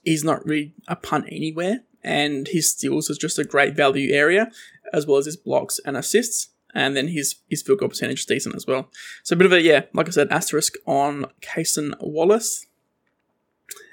he's 0.03 0.23
not 0.23 0.45
really 0.45 0.73
a 0.87 0.95
punt 0.95 1.25
anywhere, 1.31 1.83
and 2.03 2.47
his 2.49 2.71
steals 2.71 3.09
is 3.09 3.17
just 3.17 3.39
a 3.39 3.45
great 3.45 3.75
value 3.75 4.13
area, 4.13 4.51
as 4.91 5.07
well 5.07 5.17
as 5.17 5.25
his 5.25 5.37
blocks 5.37 5.79
and 5.85 5.95
assists 5.95 6.49
and 6.73 6.95
then 6.95 7.07
his 7.07 7.35
his 7.49 7.61
field 7.61 7.79
goal 7.79 7.89
percentage 7.89 8.19
is 8.19 8.25
decent 8.25 8.55
as 8.55 8.67
well. 8.67 8.89
So 9.23 9.33
a 9.33 9.37
bit 9.37 9.45
of 9.45 9.53
a 9.53 9.61
yeah, 9.61 9.83
like 9.93 10.07
I 10.07 10.11
said, 10.11 10.29
asterisk 10.31 10.75
on 10.85 11.25
Cason 11.41 11.95
Wallace. 11.99 12.65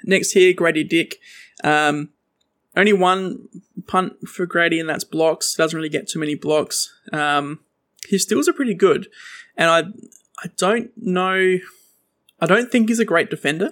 Next 0.03 0.31
here, 0.31 0.53
Grady 0.53 0.83
Dick. 0.83 1.19
Um, 1.63 2.09
only 2.75 2.93
one 2.93 3.47
punt 3.87 4.27
for 4.27 4.45
Grady, 4.45 4.79
and 4.79 4.89
that's 4.89 5.03
blocks. 5.03 5.55
Doesn't 5.55 5.75
really 5.75 5.89
get 5.89 6.07
too 6.07 6.19
many 6.19 6.35
blocks. 6.35 6.93
Um, 7.11 7.59
his 8.07 8.23
steals 8.23 8.47
are 8.47 8.53
pretty 8.53 8.73
good, 8.73 9.07
and 9.55 9.69
I 9.69 9.79
I 10.43 10.49
don't 10.57 10.91
know. 10.97 11.57
I 12.39 12.45
don't 12.45 12.71
think 12.71 12.89
he's 12.89 12.99
a 12.99 13.05
great 13.05 13.29
defender, 13.29 13.71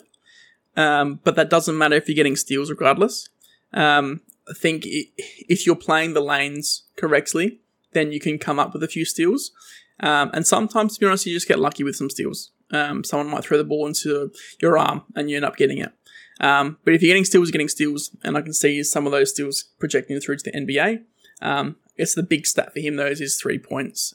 um, 0.75 1.19
but 1.23 1.35
that 1.35 1.49
doesn't 1.49 1.77
matter 1.77 1.95
if 1.95 2.07
you're 2.07 2.15
getting 2.15 2.35
steals 2.35 2.69
regardless. 2.69 3.29
Um, 3.73 4.21
I 4.49 4.53
think 4.53 4.83
if 4.85 5.65
you're 5.65 5.75
playing 5.75 6.13
the 6.13 6.21
lanes 6.21 6.83
correctly, 6.95 7.61
then 7.93 8.11
you 8.11 8.19
can 8.19 8.37
come 8.37 8.59
up 8.59 8.73
with 8.73 8.83
a 8.83 8.87
few 8.87 9.05
steals. 9.05 9.51
Um, 9.99 10.31
and 10.33 10.45
sometimes, 10.47 10.95
to 10.95 10.99
be 10.99 11.07
honest, 11.07 11.25
you 11.25 11.33
just 11.33 11.47
get 11.47 11.59
lucky 11.59 11.83
with 11.83 11.95
some 11.95 12.09
steals. 12.09 12.51
Um, 12.71 13.03
someone 13.03 13.29
might 13.29 13.43
throw 13.43 13.57
the 13.57 13.63
ball 13.63 13.87
into 13.87 14.31
your 14.61 14.77
arm 14.77 15.01
and 15.15 15.29
you 15.29 15.35
end 15.35 15.45
up 15.45 15.57
getting 15.57 15.79
it. 15.79 15.91
Um, 16.39 16.77
but 16.85 16.93
if 16.93 17.01
you're 17.01 17.09
getting 17.09 17.25
steals, 17.25 17.49
you're 17.49 17.53
getting 17.53 17.67
steals, 17.67 18.15
and 18.23 18.37
I 18.37 18.41
can 18.41 18.53
see 18.53 18.81
some 18.83 19.05
of 19.05 19.11
those 19.11 19.31
steals 19.31 19.63
projecting 19.79 20.19
through 20.19 20.37
to 20.37 20.51
the 20.51 20.57
NBA. 20.57 21.03
Um, 21.41 21.75
I 21.87 21.91
guess 21.97 22.13
the 22.13 22.23
big 22.23 22.45
stat 22.45 22.73
for 22.73 22.79
him 22.79 22.95
though 22.95 23.07
is 23.07 23.19
his 23.19 23.37
three 23.37 23.59
points 23.59 24.13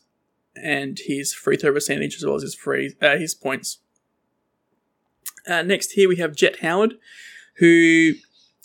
and 0.57 0.99
his 0.99 1.35
free 1.35 1.57
throw 1.57 1.73
percentage 1.73 2.17
as 2.17 2.25
well 2.25 2.37
as 2.37 2.43
his 2.43 2.55
free 2.55 2.95
uh, 3.03 3.17
his 3.17 3.35
points. 3.35 3.79
Uh, 5.47 5.63
next 5.63 5.93
here 5.93 6.09
we 6.09 6.17
have 6.17 6.35
Jet 6.35 6.61
Howard, 6.61 6.95
who 7.57 8.15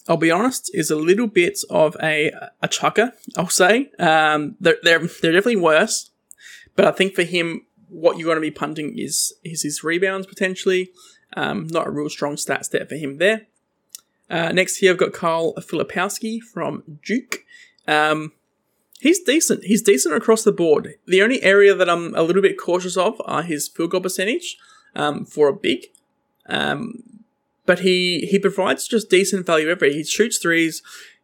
I'll 0.10 0.18
be 0.18 0.32
honest, 0.32 0.72
is 0.74 0.90
a 0.90 0.96
little 0.96 1.28
bit 1.28 1.60
of 1.70 1.96
a 2.02 2.32
a 2.64 2.68
chucker. 2.68 3.14
I'll 3.38 3.48
say 3.48 3.92
um, 4.00 4.56
they're 4.60 4.78
they're 4.82 5.00
they're 5.00 5.32
definitely 5.32 5.58
worse, 5.58 6.10
but 6.76 6.86
I 6.86 6.92
think 6.92 7.14
for 7.14 7.24
him, 7.24 7.68
what 7.88 8.18
you're 8.18 8.26
going 8.26 8.38
to 8.38 8.42
be 8.42 8.50
punting 8.52 8.98
is 8.98 9.34
is 9.44 9.62
his 9.62 9.84
rebounds 9.84 10.26
potentially. 10.26 10.92
Um, 11.38 11.68
not 11.68 11.86
a 11.86 11.92
real 11.92 12.10
strong 12.10 12.38
stat 12.38 12.66
set 12.66 12.90
for 12.90 12.96
him 12.96 13.20
there. 13.20 13.46
Uh, 14.32 14.52
next 14.52 14.78
here, 14.78 14.92
I've 14.92 14.98
got 14.98 15.14
Kyle 15.14 15.54
Filipowski 15.60 16.42
from 16.42 17.00
Duke. 17.06 17.46
Um, 17.88 18.32
he's 19.00 19.22
decent. 19.22 19.64
He's 19.64 19.84
decent 19.84 20.16
across 20.16 20.44
the 20.44 20.52
board. 20.52 20.96
The 21.06 21.22
only 21.22 21.44
area 21.44 21.76
that 21.76 21.88
I'm 21.88 22.16
a 22.16 22.24
little 22.24 22.42
bit 22.42 22.58
cautious 22.58 22.98
of 22.98 23.22
are 23.26 23.44
his 23.44 23.68
field 23.68 23.92
goal 23.92 24.02
percentage 24.02 24.58
um, 24.96 25.24
for 25.24 25.48
a 25.48 25.54
big. 25.54 25.86
Um, 26.48 27.04
but 27.70 27.82
he 27.82 28.22
he 28.22 28.40
provides 28.40 28.88
just 28.88 29.12
decent 29.12 29.46
value 29.46 29.70
every. 29.70 29.94
He 29.94 30.04
shoots 30.04 30.40
threes, 30.40 30.82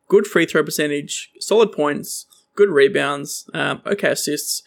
good 0.07 0.27
free 0.27 0.45
throw 0.45 0.63
percentage, 0.63 1.31
solid 1.39 1.71
points, 1.71 2.27
good 2.53 2.69
rebounds, 2.69 3.49
um, 3.55 3.81
okay 3.83 4.11
assists, 4.11 4.61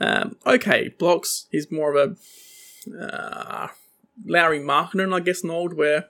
um, 0.00 0.36
okay 0.46 0.94
blocks. 0.96 1.48
He's 1.50 1.72
more 1.72 1.92
of 1.92 2.16
a 2.92 3.04
uh, 3.04 3.66
Lauri 4.24 4.60
Markkanen, 4.60 5.12
I 5.12 5.18
guess, 5.18 5.42
in 5.42 5.50
old 5.50 5.76
where 5.76 6.04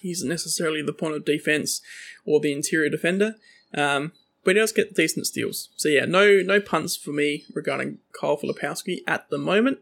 he 0.00 0.10
isn't 0.10 0.28
necessarily 0.28 0.82
the 0.82 0.92
point 0.92 1.14
of 1.14 1.24
defense 1.24 1.80
or 2.26 2.40
the 2.40 2.52
interior 2.52 2.90
defender. 2.90 3.36
Um, 3.72 4.10
but 4.42 4.56
he 4.56 4.60
does 4.60 4.72
get 4.72 4.96
decent 4.96 5.28
steals. 5.28 5.68
So 5.76 5.88
yeah, 5.88 6.04
no 6.04 6.40
no 6.44 6.60
punts 6.60 6.96
for 6.96 7.12
me 7.12 7.44
regarding 7.54 7.98
Kyle 8.20 8.36
Filipowski 8.36 9.02
at 9.06 9.30
the 9.30 9.38
moment. 9.38 9.78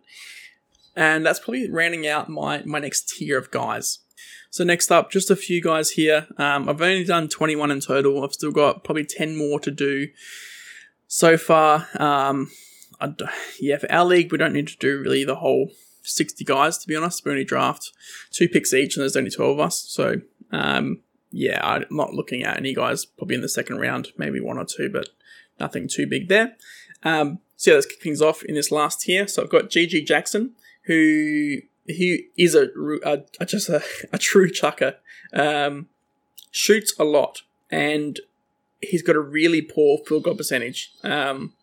And 0.94 1.24
that's 1.24 1.38
probably 1.40 1.70
rounding 1.70 2.06
out 2.06 2.28
my, 2.28 2.62
my 2.66 2.78
next 2.78 3.08
tier 3.08 3.38
of 3.38 3.50
guys. 3.50 4.00
So 4.50 4.64
next 4.64 4.90
up, 4.90 5.10
just 5.10 5.30
a 5.30 5.36
few 5.36 5.62
guys 5.62 5.90
here. 5.90 6.26
Um, 6.36 6.68
I've 6.68 6.82
only 6.82 7.04
done 7.04 7.28
21 7.28 7.70
in 7.70 7.80
total. 7.80 8.24
I've 8.24 8.32
still 8.32 8.50
got 8.50 8.82
probably 8.82 9.04
10 9.04 9.36
more 9.36 9.60
to 9.60 9.70
do 9.70 10.08
so 11.06 11.36
far. 11.36 11.86
Um, 11.94 12.50
yeah, 13.60 13.78
for 13.78 13.90
our 13.92 14.04
league, 14.04 14.32
we 14.32 14.38
don't 14.38 14.52
need 14.52 14.68
to 14.68 14.76
do 14.76 14.98
really 14.98 15.24
the 15.24 15.36
whole 15.36 15.70
60 16.02 16.44
guys, 16.44 16.78
to 16.78 16.88
be 16.88 16.96
honest. 16.96 17.24
We 17.24 17.30
only 17.30 17.44
draft 17.44 17.92
two 18.30 18.48
picks 18.48 18.74
each, 18.74 18.96
and 18.96 19.02
there's 19.02 19.16
only 19.16 19.30
12 19.30 19.58
of 19.58 19.60
us. 19.60 19.84
So, 19.88 20.16
um, 20.50 21.00
yeah, 21.30 21.60
I'm 21.62 21.86
not 21.90 22.14
looking 22.14 22.42
at 22.42 22.56
any 22.56 22.74
guys 22.74 23.04
probably 23.04 23.36
in 23.36 23.42
the 23.42 23.48
second 23.48 23.78
round, 23.78 24.08
maybe 24.18 24.40
one 24.40 24.58
or 24.58 24.64
two, 24.64 24.90
but 24.90 25.08
nothing 25.58 25.88
too 25.88 26.06
big 26.06 26.28
there. 26.28 26.56
Um, 27.02 27.38
so 27.56 27.70
yeah, 27.70 27.74
let's 27.76 27.86
kick 27.86 28.02
things 28.02 28.22
off 28.22 28.42
in 28.42 28.54
this 28.54 28.72
last 28.72 29.02
tier. 29.02 29.28
So 29.28 29.42
I've 29.42 29.50
got 29.50 29.70
GG 29.70 30.06
Jackson, 30.06 30.54
who 30.84 31.58
he 31.90 32.28
is 32.36 32.54
a, 32.54 32.68
a, 33.04 33.22
a 33.40 33.46
just 33.46 33.68
a, 33.68 33.82
a, 34.12 34.18
true 34.18 34.50
chucker. 34.50 34.96
Um, 35.32 35.88
shoots 36.50 36.92
a 36.98 37.04
lot, 37.04 37.42
and 37.70 38.20
he's 38.80 39.02
got 39.02 39.16
a 39.16 39.20
really 39.20 39.62
poor 39.62 39.98
field 40.06 40.24
goal 40.24 40.34
percentage. 40.34 40.92
Um, 41.02 41.54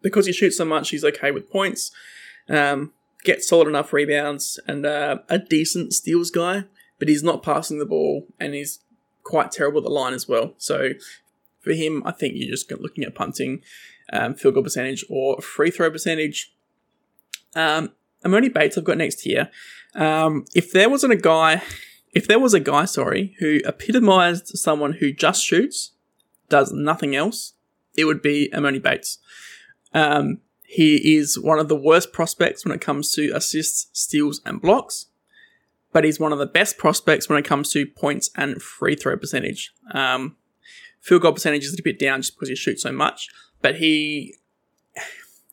because 0.00 0.26
he 0.26 0.32
shoots 0.32 0.56
so 0.56 0.64
much, 0.64 0.90
he's 0.90 1.04
okay 1.04 1.30
with 1.30 1.50
points. 1.50 1.92
Um, 2.48 2.92
gets 3.24 3.48
solid 3.48 3.68
enough 3.68 3.92
rebounds 3.92 4.58
and 4.66 4.84
uh, 4.84 5.18
a 5.28 5.38
decent 5.38 5.92
steals 5.92 6.30
guy, 6.30 6.64
but 6.98 7.08
he's 7.08 7.22
not 7.22 7.42
passing 7.42 7.78
the 7.78 7.86
ball, 7.86 8.26
and 8.40 8.54
he's 8.54 8.80
quite 9.22 9.52
terrible 9.52 9.78
at 9.78 9.84
the 9.84 9.90
line 9.90 10.14
as 10.14 10.28
well. 10.28 10.54
So 10.58 10.90
for 11.60 11.72
him, 11.72 12.02
I 12.04 12.12
think 12.12 12.34
you're 12.36 12.50
just 12.50 12.70
looking 12.70 13.04
at 13.04 13.14
punting, 13.14 13.62
um, 14.12 14.34
field 14.34 14.54
goal 14.54 14.64
percentage, 14.64 15.04
or 15.08 15.40
free 15.40 15.70
throw 15.70 15.90
percentage. 15.90 16.52
Um, 17.54 17.92
Emoni 18.24 18.52
Bates 18.52 18.78
I've 18.78 18.84
got 18.84 18.98
next 18.98 19.22
here. 19.22 19.50
Um, 19.94 20.44
if 20.54 20.72
there 20.72 20.88
wasn't 20.88 21.12
a 21.12 21.16
guy, 21.16 21.62
if 22.12 22.26
there 22.26 22.38
was 22.38 22.54
a 22.54 22.60
guy, 22.60 22.84
sorry, 22.84 23.34
who 23.38 23.60
epitomized 23.64 24.48
someone 24.58 24.94
who 24.94 25.12
just 25.12 25.44
shoots, 25.44 25.92
does 26.48 26.72
nothing 26.72 27.16
else, 27.16 27.54
it 27.96 28.04
would 28.04 28.22
be 28.22 28.50
Emoni 28.52 28.82
Bates. 28.82 29.18
Um, 29.92 30.40
he 30.62 31.16
is 31.16 31.38
one 31.38 31.58
of 31.58 31.68
the 31.68 31.76
worst 31.76 32.12
prospects 32.12 32.64
when 32.64 32.74
it 32.74 32.80
comes 32.80 33.12
to 33.14 33.30
assists, 33.34 33.88
steals, 33.92 34.40
and 34.46 34.60
blocks, 34.60 35.06
but 35.92 36.04
he's 36.04 36.18
one 36.18 36.32
of 36.32 36.38
the 36.38 36.46
best 36.46 36.78
prospects 36.78 37.28
when 37.28 37.38
it 37.38 37.44
comes 37.44 37.70
to 37.72 37.86
points 37.86 38.30
and 38.36 38.62
free 38.62 38.94
throw 38.94 39.16
percentage. 39.16 39.72
Um, 39.92 40.36
field 41.00 41.22
goal 41.22 41.32
percentage 41.32 41.64
is 41.64 41.78
a 41.78 41.82
bit 41.82 41.98
down 41.98 42.22
just 42.22 42.34
because 42.34 42.48
he 42.48 42.56
shoots 42.56 42.82
so 42.82 42.92
much, 42.92 43.28
but 43.60 43.76
he 43.76 44.34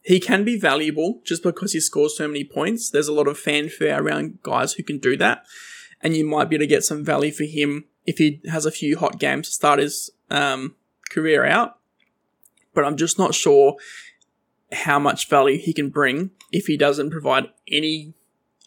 he 0.09 0.19
can 0.19 0.43
be 0.43 0.59
valuable 0.59 1.21
just 1.23 1.43
because 1.43 1.73
he 1.73 1.79
scores 1.79 2.17
so 2.17 2.27
many 2.27 2.43
points. 2.43 2.89
There's 2.89 3.07
a 3.07 3.13
lot 3.13 3.27
of 3.27 3.37
fanfare 3.37 4.01
around 4.01 4.41
guys 4.41 4.73
who 4.73 4.81
can 4.81 4.97
do 4.97 5.15
that, 5.17 5.45
and 6.01 6.17
you 6.17 6.25
might 6.25 6.49
be 6.49 6.55
able 6.55 6.63
to 6.63 6.67
get 6.67 6.83
some 6.83 7.05
value 7.05 7.31
for 7.31 7.43
him 7.43 7.85
if 8.07 8.17
he 8.17 8.41
has 8.49 8.65
a 8.65 8.71
few 8.71 8.97
hot 8.97 9.19
games 9.19 9.47
to 9.47 9.53
start 9.53 9.77
his 9.77 10.09
um, 10.31 10.75
career 11.11 11.45
out. 11.45 11.77
But 12.73 12.85
I'm 12.85 12.97
just 12.97 13.19
not 13.19 13.35
sure 13.35 13.75
how 14.71 14.97
much 14.97 15.29
value 15.29 15.59
he 15.59 15.73
can 15.73 15.89
bring 15.89 16.31
if 16.51 16.65
he 16.65 16.75
doesn't 16.75 17.11
provide 17.11 17.49
any 17.67 18.15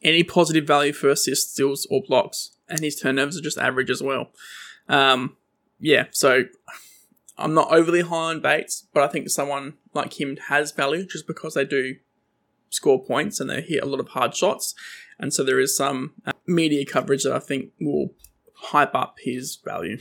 any 0.01 0.23
positive 0.23 0.65
value 0.65 0.93
for 0.93 1.09
assists, 1.09 1.55
steals, 1.55 1.89
or 1.91 2.03
blocks, 2.07 2.53
and 2.69 2.79
his 2.79 2.95
turnovers 2.95 3.37
are 3.37 3.43
just 3.43 3.59
average 3.59 3.91
as 3.91 4.01
well. 4.01 4.31
Um, 4.89 5.37
yeah, 5.81 6.07
so 6.13 6.45
I'm 7.39 7.55
not 7.55 7.73
overly 7.73 8.03
high 8.03 8.31
on 8.31 8.41
Bates, 8.41 8.87
but 8.93 9.03
I 9.03 9.09
think 9.09 9.29
someone 9.31 9.75
like 9.95 10.21
him 10.21 10.37
has 10.49 10.73
value 10.73 11.07
just 11.07 11.27
because 11.27 11.55
they 11.55 11.65
do 11.65 11.97
score 12.71 13.03
points 13.03 13.41
and 13.41 13.51
they 13.51 13.63
hit 13.63 13.83
a 13.83 13.87
lot 13.87 14.01
of 14.01 14.09
hard 14.09 14.35
shots. 14.35 14.75
And 15.19 15.33
so 15.33 15.45
there 15.45 15.61
is 15.61 15.77
some 15.77 16.15
uh, 16.27 16.33
media 16.47 16.85
coverage 16.85 17.25
that 17.25 17.33
I 17.33 17.39
think 17.39 17.71
will 17.81 18.15
hype 18.55 18.95
up 18.95 19.17
his 19.21 19.57
value. 19.57 19.99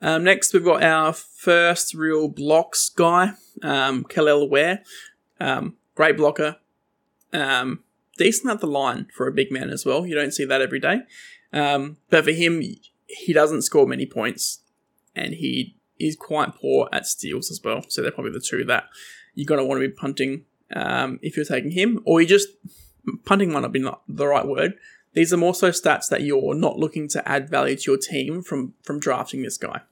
Um, 0.00 0.24
next, 0.24 0.52
we've 0.52 0.64
got 0.64 0.82
our 0.82 1.12
first 1.12 1.94
real 1.94 2.28
blocks 2.28 2.88
guy, 2.88 3.32
um, 3.62 4.04
Kel'el 4.04 4.48
Ware. 4.48 4.82
Um, 5.40 5.76
great 5.94 6.16
blocker. 6.16 6.56
Um, 7.32 7.84
decent 8.18 8.50
at 8.50 8.60
the 8.60 8.66
line 8.66 9.06
for 9.14 9.26
a 9.26 9.32
big 9.32 9.50
man 9.50 9.70
as 9.70 9.86
well. 9.86 10.06
You 10.06 10.14
don't 10.14 10.32
see 10.32 10.44
that 10.44 10.60
every 10.60 10.80
day. 10.80 11.00
Um, 11.52 11.96
but 12.10 12.24
for 12.24 12.32
him, 12.32 12.62
he 13.06 13.32
doesn't 13.32 13.62
score 13.62 13.86
many 13.86 14.06
points 14.06 14.60
and 15.14 15.34
he 15.34 15.76
is 15.98 16.16
quite 16.16 16.54
poor 16.56 16.88
at 16.92 17.06
steals 17.06 17.50
as 17.50 17.60
well. 17.62 17.84
So 17.88 18.02
they're 18.02 18.10
probably 18.10 18.32
the 18.32 18.40
two 18.40 18.64
that 18.64 18.84
you're 19.34 19.46
to 19.58 19.64
want 19.64 19.80
to 19.80 19.88
be 19.88 19.94
punting 19.94 20.44
um, 20.74 21.18
if 21.22 21.36
you're 21.36 21.44
taking 21.44 21.72
him, 21.72 22.00
or 22.04 22.20
you 22.20 22.26
just 22.26 22.48
punting 23.24 23.52
might 23.52 23.60
not 23.60 23.72
be 23.72 23.80
not 23.80 24.02
the 24.08 24.26
right 24.26 24.46
word. 24.46 24.74
These 25.12 25.32
are 25.32 25.36
more 25.36 25.54
so 25.54 25.70
stats 25.70 26.08
that 26.08 26.22
you're 26.22 26.54
not 26.54 26.78
looking 26.78 27.08
to 27.08 27.28
add 27.28 27.48
value 27.48 27.76
to 27.76 27.90
your 27.92 27.98
team 27.98 28.42
from 28.42 28.74
from 28.82 28.98
drafting 28.98 29.42
this 29.42 29.56
guy. 29.56 29.82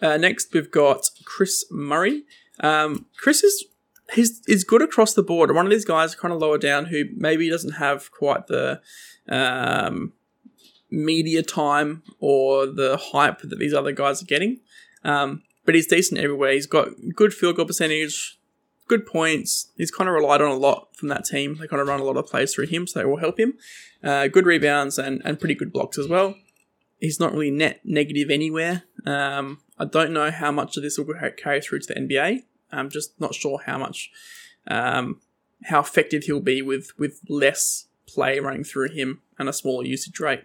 Uh, 0.00 0.16
next, 0.16 0.52
we've 0.52 0.70
got 0.70 1.10
Kris 1.24 1.64
Murray. 1.70 2.24
Um, 2.60 3.06
Kris 3.16 3.42
is 3.42 3.64
he's 4.12 4.42
is 4.46 4.64
good 4.64 4.82
across 4.82 5.14
the 5.14 5.22
board. 5.22 5.54
One 5.54 5.66
of 5.66 5.72
these 5.72 5.84
guys, 5.84 6.14
kind 6.14 6.32
of 6.32 6.40
lower 6.40 6.58
down, 6.58 6.86
who 6.86 7.04
maybe 7.16 7.50
doesn't 7.50 7.72
have 7.72 8.10
quite 8.12 8.46
the 8.46 8.80
um, 9.28 10.12
media 10.94 11.42
time 11.42 12.02
or 12.20 12.66
the 12.66 12.96
hype 12.96 13.40
that 13.40 13.58
these 13.58 13.74
other 13.74 13.92
guys 13.92 14.22
are 14.22 14.26
getting. 14.26 14.60
Um, 15.02 15.42
but 15.64 15.74
he's 15.74 15.86
decent 15.86 16.20
everywhere. 16.20 16.52
He's 16.52 16.66
got 16.66 16.88
good 17.14 17.32
field 17.32 17.56
goal 17.56 17.66
percentage, 17.66 18.38
good 18.88 19.06
points. 19.06 19.70
He's 19.76 19.90
kind 19.90 20.08
of 20.08 20.14
relied 20.14 20.42
on 20.42 20.50
a 20.50 20.56
lot 20.56 20.96
from 20.96 21.08
that 21.08 21.24
team. 21.24 21.56
They 21.58 21.66
kind 21.66 21.80
of 21.80 21.88
run 21.88 22.00
a 22.00 22.04
lot 22.04 22.16
of 22.16 22.26
plays 22.26 22.54
through 22.54 22.66
him, 22.66 22.86
so 22.86 22.98
they 22.98 23.04
will 23.04 23.18
help 23.18 23.38
him. 23.38 23.54
Uh, 24.02 24.28
good 24.28 24.46
rebounds 24.46 24.98
and, 24.98 25.22
and 25.24 25.40
pretty 25.40 25.54
good 25.54 25.72
blocks 25.72 25.98
as 25.98 26.08
well. 26.08 26.36
He's 27.00 27.20
not 27.20 27.32
really 27.32 27.50
net 27.50 27.80
negative 27.84 28.30
anywhere. 28.30 28.84
Um, 29.04 29.60
I 29.78 29.84
don't 29.84 30.12
know 30.12 30.30
how 30.30 30.52
much 30.52 30.76
of 30.76 30.82
this 30.82 30.98
will 30.98 31.12
carry 31.36 31.60
through 31.60 31.80
to 31.80 31.94
the 31.94 32.00
NBA. 32.00 32.44
I'm 32.70 32.90
just 32.90 33.18
not 33.20 33.34
sure 33.34 33.60
how 33.64 33.78
much, 33.78 34.10
um, 34.66 35.20
how 35.64 35.80
effective 35.80 36.24
he'll 36.24 36.40
be 36.40 36.62
with 36.62 36.92
with 36.98 37.20
less 37.28 37.86
play 38.06 38.38
running 38.38 38.64
through 38.64 38.90
him 38.90 39.22
and 39.38 39.48
a 39.48 39.52
smaller 39.52 39.84
usage 39.84 40.20
rate. 40.20 40.44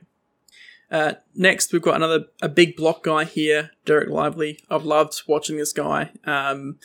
Uh, 0.92 1.14
next, 1.36 1.72
we've 1.72 1.82
got 1.82 1.96
another 1.96 2.26
a 2.42 2.50
big 2.50 2.76
block 2.76 3.04
guy 3.04 3.24
here, 3.24 3.72
Dereck 3.86 4.10
Lively. 4.10 4.60
I've 4.70 4.86
loved 4.86 5.22
watching 5.28 5.58
this 5.58 5.74
guy. 5.74 6.12
Um, 6.26 6.78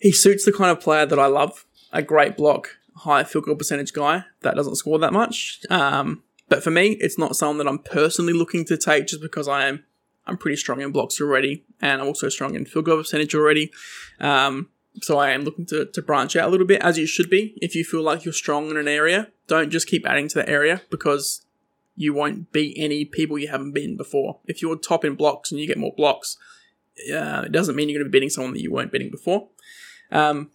he 0.00 0.12
suits 0.12 0.44
the 0.44 0.52
kind 0.52 0.70
of 0.70 0.80
player 0.80 1.06
that 1.06 1.18
I 1.18 1.26
love. 1.26 1.66
A 1.92 2.02
great 2.02 2.36
block, 2.36 2.78
high 2.96 3.24
field 3.24 3.46
goal 3.46 3.56
percentage 3.56 3.92
guy 3.92 4.24
that 4.42 4.54
doesn't 4.54 4.76
score 4.76 4.98
that 4.98 5.12
much. 5.12 5.60
Um, 5.68 6.22
but 6.48 6.62
for 6.62 6.70
me, 6.70 6.96
it's 7.00 7.18
not 7.18 7.36
someone 7.36 7.58
that 7.58 7.68
I'm 7.68 7.78
personally 7.78 8.32
looking 8.32 8.64
to 8.66 8.76
take 8.76 9.06
just 9.06 9.22
because 9.22 9.48
I 9.48 9.66
am 9.66 9.84
I'm 10.26 10.36
pretty 10.36 10.56
strong 10.56 10.80
in 10.80 10.92
blocks 10.92 11.20
already, 11.20 11.64
and 11.80 12.00
I'm 12.00 12.06
also 12.06 12.28
strong 12.28 12.54
in 12.54 12.64
field 12.64 12.84
goal 12.84 12.98
percentage 12.98 13.34
already. 13.34 13.72
Um, 14.20 14.68
so 15.02 15.18
I 15.18 15.30
am 15.30 15.42
looking 15.42 15.66
to, 15.66 15.86
to 15.86 16.02
branch 16.02 16.36
out 16.36 16.48
a 16.48 16.50
little 16.50 16.66
bit, 16.66 16.82
as 16.82 16.98
you 16.98 17.06
should 17.06 17.30
be. 17.30 17.58
If 17.60 17.74
you 17.74 17.84
feel 17.84 18.02
like 18.02 18.24
you're 18.24 18.34
strong 18.34 18.70
in 18.70 18.76
an 18.76 18.88
area, 18.88 19.28
don't 19.46 19.70
just 19.70 19.88
keep 19.88 20.06
adding 20.06 20.28
to 20.28 20.34
that 20.36 20.48
area 20.48 20.82
because 20.90 21.44
you 22.00 22.14
won't 22.14 22.50
beat 22.50 22.74
any 22.78 23.04
people 23.04 23.38
you 23.38 23.48
haven't 23.48 23.72
beaten 23.72 23.94
before. 23.94 24.40
If 24.46 24.62
you're 24.62 24.74
top 24.74 25.04
in 25.04 25.16
blocks 25.16 25.50
and 25.50 25.60
you 25.60 25.66
get 25.66 25.76
more 25.76 25.92
blocks, 25.94 26.38
uh, 27.12 27.42
it 27.44 27.52
doesn't 27.52 27.76
mean 27.76 27.90
you're 27.90 27.98
going 27.98 28.06
to 28.06 28.10
be 28.10 28.16
beating 28.16 28.30
someone 28.30 28.54
that 28.54 28.62
you 28.62 28.72
weren't 28.72 28.90
beating 28.90 29.10
before. 29.10 29.48
Um, 30.10 30.50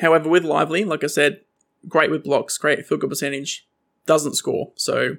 however, 0.00 0.28
with 0.28 0.44
Lively, 0.44 0.84
like 0.84 1.02
I 1.02 1.06
said, 1.06 1.40
great 1.88 2.10
with 2.10 2.24
blocks, 2.24 2.58
great 2.58 2.86
field 2.86 3.00
goal 3.00 3.08
percentage, 3.08 3.66
doesn't 4.04 4.34
score. 4.34 4.72
So 4.76 5.16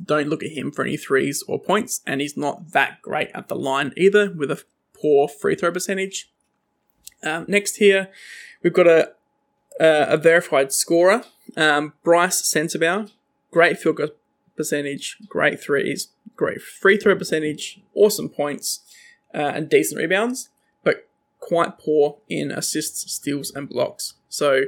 don't 0.00 0.28
look 0.28 0.44
at 0.44 0.52
him 0.52 0.70
for 0.70 0.84
any 0.84 0.96
threes 0.96 1.42
or 1.48 1.60
points, 1.60 2.02
and 2.06 2.20
he's 2.20 2.36
not 2.36 2.70
that 2.70 3.02
great 3.02 3.30
at 3.34 3.48
the 3.48 3.56
line 3.56 3.92
either, 3.96 4.30
with 4.30 4.52
a 4.52 4.62
poor 4.94 5.26
free 5.26 5.56
throw 5.56 5.72
percentage. 5.72 6.30
Um, 7.24 7.46
next 7.48 7.78
here, 7.78 8.10
we've 8.62 8.72
got 8.72 8.86
a 8.86 9.10
a, 9.80 10.06
a 10.10 10.16
verified 10.16 10.72
scorer, 10.72 11.24
um, 11.56 11.94
Brice 12.04 12.42
Sensabaugh. 12.42 13.10
Great 13.50 13.76
field 13.78 13.96
goal 13.96 14.10
percentage, 14.60 15.16
great 15.28 15.58
threes, 15.58 16.08
great 16.36 16.60
free 16.60 16.96
throw 16.98 17.16
percentage, 17.16 17.80
awesome 17.94 18.28
points, 18.28 18.80
uh, 19.34 19.52
and 19.54 19.70
decent 19.70 19.98
rebounds, 19.98 20.50
but 20.84 21.08
quite 21.38 21.78
poor 21.78 22.18
in 22.28 22.50
assists, 22.50 23.10
steals, 23.10 23.50
and 23.50 23.68
blocks. 23.68 24.14
So, 24.28 24.64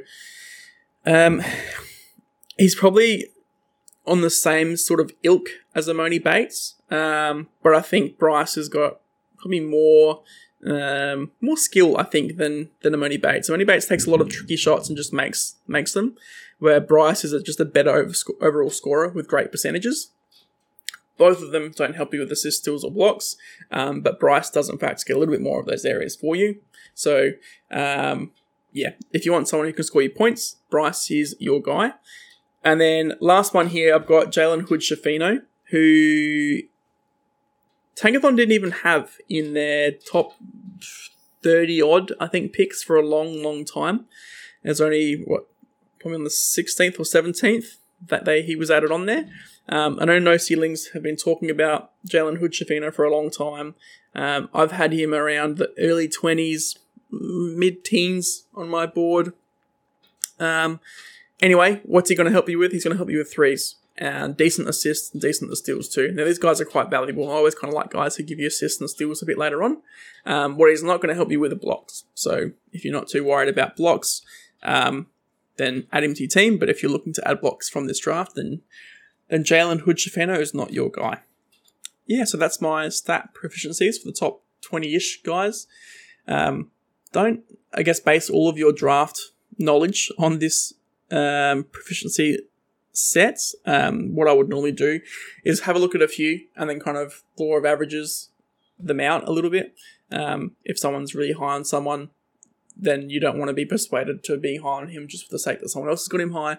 um, 1.04 1.42
he's 2.56 2.74
probably 2.74 3.26
on 4.06 4.22
the 4.22 4.30
same 4.30 4.76
sort 4.76 5.00
of 5.00 5.12
ilk 5.22 5.48
as 5.74 5.88
Emoni 5.88 6.22
Bates, 6.22 6.76
um, 6.90 7.48
but 7.62 7.74
I 7.74 7.80
think 7.80 8.18
Brice 8.18 8.54
has 8.54 8.68
got 8.68 9.00
probably 9.38 9.60
more 9.60 10.22
um, 10.64 11.32
more 11.40 11.56
skill, 11.56 11.98
I 11.98 12.04
think, 12.04 12.36
than 12.36 12.70
than 12.82 12.92
Emoni 12.94 13.20
Bates. 13.20 13.50
Emoni 13.50 13.66
Bates 13.66 13.86
takes 13.86 14.06
a 14.06 14.10
lot 14.10 14.20
of 14.20 14.28
tricky 14.28 14.56
shots 14.56 14.88
and 14.88 14.96
just 14.96 15.12
makes 15.12 15.56
makes 15.66 15.92
them, 15.92 16.16
where 16.62 16.80
Brice 16.80 17.24
is 17.24 17.42
just 17.42 17.58
a 17.58 17.64
better 17.64 18.08
overall 18.40 18.70
scorer 18.70 19.08
with 19.08 19.26
great 19.26 19.50
percentages. 19.50 20.12
Both 21.18 21.42
of 21.42 21.50
them 21.50 21.72
don't 21.74 21.96
help 21.96 22.14
you 22.14 22.20
with 22.20 22.30
assists, 22.30 22.60
steals, 22.60 22.84
or 22.84 22.92
blocks, 22.92 23.34
um, 23.72 24.00
but 24.00 24.20
Brice 24.20 24.48
does 24.48 24.70
in 24.70 24.78
fact 24.78 25.04
get 25.04 25.16
a 25.16 25.18
little 25.18 25.34
bit 25.34 25.42
more 25.42 25.58
of 25.58 25.66
those 25.66 25.84
areas 25.84 26.14
for 26.14 26.36
you. 26.36 26.60
So, 26.94 27.32
um, 27.72 28.30
yeah, 28.70 28.90
if 29.12 29.26
you 29.26 29.32
want 29.32 29.48
someone 29.48 29.66
who 29.66 29.72
can 29.72 29.82
score 29.82 30.02
you 30.02 30.10
points, 30.10 30.58
Brice 30.70 31.10
is 31.10 31.34
your 31.40 31.60
guy. 31.60 31.94
And 32.62 32.80
then 32.80 33.14
last 33.18 33.54
one 33.54 33.66
here, 33.66 33.92
I've 33.92 34.06
got 34.06 34.30
Jalen 34.30 34.68
Hood 34.68 34.82
Schifino, 34.82 35.42
who 35.70 36.60
Tankathon 37.96 38.36
didn't 38.36 38.52
even 38.52 38.70
have 38.70 39.16
in 39.28 39.54
their 39.54 39.90
top 39.90 40.34
30 41.42 41.82
odd, 41.82 42.12
I 42.20 42.28
think, 42.28 42.52
picks 42.52 42.84
for 42.84 42.94
a 42.94 43.04
long, 43.04 43.42
long 43.42 43.64
time. 43.64 44.06
There's 44.62 44.80
only, 44.80 45.24
what, 45.26 45.48
probably 46.02 46.16
on 46.16 46.24
the 46.24 46.30
16th 46.30 46.98
or 46.98 47.04
17th 47.04 47.76
that 48.08 48.24
day 48.24 48.42
he 48.42 48.56
was 48.56 48.70
added 48.70 48.90
on 48.90 49.06
there. 49.06 49.28
Um, 49.68 49.98
I 50.00 50.04
know 50.04 50.18
No 50.18 50.36
Ceilings 50.36 50.88
have 50.88 51.02
been 51.02 51.16
talking 51.16 51.50
about 51.50 51.92
Jalen 52.06 52.38
Hood 52.38 52.52
Schifino 52.52 52.92
for 52.92 53.04
a 53.04 53.12
long 53.12 53.30
time. 53.30 53.76
Um, 54.14 54.48
I've 54.52 54.72
had 54.72 54.92
him 54.92 55.14
around 55.14 55.56
the 55.56 55.72
early 55.78 56.08
20s, 56.08 56.78
mid 57.10 57.84
teens 57.84 58.44
on 58.54 58.68
my 58.68 58.86
board. 58.86 59.32
Um, 60.40 60.80
Anyway, 61.42 61.80
what's 61.82 62.08
he 62.08 62.14
going 62.14 62.26
to 62.26 62.32
help 62.32 62.48
you 62.48 62.58
with? 62.58 62.70
He's 62.70 62.84
going 62.84 62.92
to 62.92 62.96
help 62.96 63.10
you 63.10 63.18
with 63.18 63.32
threes 63.32 63.74
and 63.98 64.36
decent 64.36 64.68
assists 64.68 65.12
and 65.12 65.20
decent 65.20 65.54
steals 65.58 65.88
too. 65.88 66.12
Now 66.12 66.24
these 66.24 66.38
guys 66.38 66.60
are 66.60 66.64
quite 66.64 66.88
valuable. 66.88 67.28
I 67.28 67.34
always 67.34 67.56
kind 67.56 67.68
of 67.68 67.74
like 67.74 67.90
guys 67.90 68.16
who 68.16 68.22
give 68.22 68.38
you 68.38 68.46
assists 68.46 68.80
and 68.80 68.88
steals 68.88 69.20
a 69.20 69.26
bit 69.26 69.36
later 69.36 69.62
on. 69.62 69.78
Um, 70.24 70.56
what 70.56 70.70
he's 70.70 70.84
not 70.84 70.98
going 70.98 71.08
to 71.08 71.16
help 71.16 71.32
you 71.32 71.40
with 71.40 71.52
are 71.52 71.56
blocks. 71.56 72.04
So 72.14 72.52
if 72.72 72.84
you're 72.84 72.94
not 72.94 73.08
too 73.08 73.24
worried 73.24 73.48
about 73.48 73.76
blocks, 73.76 74.22
um, 74.62 75.08
then 75.56 75.86
add 75.92 76.04
him 76.04 76.14
to 76.14 76.22
your 76.22 76.28
team. 76.28 76.58
But 76.58 76.70
if 76.70 76.82
you're 76.82 76.92
looking 76.92 77.12
to 77.14 77.28
add 77.28 77.40
blocks 77.40 77.68
from 77.68 77.86
this 77.86 77.98
draft, 77.98 78.34
then 78.34 78.62
then 79.28 79.44
Jalen 79.44 79.80
Hood 79.80 79.96
Schifino 79.96 80.38
is 80.38 80.52
not 80.52 80.72
your 80.72 80.90
guy. 80.90 81.20
Yeah, 82.06 82.24
so 82.24 82.36
that's 82.36 82.60
my 82.60 82.88
stat 82.88 83.30
proficiencies 83.34 84.00
for 84.00 84.06
the 84.06 84.12
top 84.12 84.42
20-ish 84.62 85.22
guys. 85.22 85.66
Um, 86.28 86.70
don't, 87.12 87.42
I 87.72 87.82
guess, 87.82 88.00
base 88.00 88.28
all 88.28 88.48
of 88.48 88.58
your 88.58 88.72
draft 88.72 89.30
knowledge 89.58 90.10
on 90.18 90.38
this 90.38 90.74
um, 91.10 91.64
proficiency 91.64 92.38
sets, 92.92 93.54
um, 93.64 94.14
what 94.14 94.28
I 94.28 94.32
would 94.32 94.48
normally 94.48 94.72
do 94.72 95.00
is 95.44 95.60
have 95.60 95.76
a 95.76 95.78
look 95.78 95.94
at 95.94 96.02
a 96.02 96.08
few 96.08 96.40
and 96.56 96.68
then 96.68 96.80
kind 96.80 96.96
of 96.96 97.22
law 97.38 97.56
of 97.56 97.64
averages 97.64 98.28
them 98.78 99.00
out 99.00 99.26
a 99.26 99.32
little 99.32 99.50
bit. 99.50 99.74
Um, 100.10 100.52
if 100.64 100.78
someone's 100.78 101.14
really 101.14 101.32
high 101.32 101.54
on 101.54 101.64
someone, 101.64 102.10
then 102.76 103.10
you 103.10 103.20
don't 103.20 103.38
want 103.38 103.48
to 103.48 103.54
be 103.54 103.64
persuaded 103.64 104.24
to 104.24 104.36
be 104.36 104.58
high 104.58 104.68
on 104.68 104.88
him 104.88 105.06
just 105.08 105.26
for 105.26 105.32
the 105.32 105.38
sake 105.38 105.60
that 105.60 105.68
someone 105.68 105.90
else 105.90 106.02
has 106.02 106.08
got 106.08 106.20
him 106.20 106.32
high. 106.32 106.58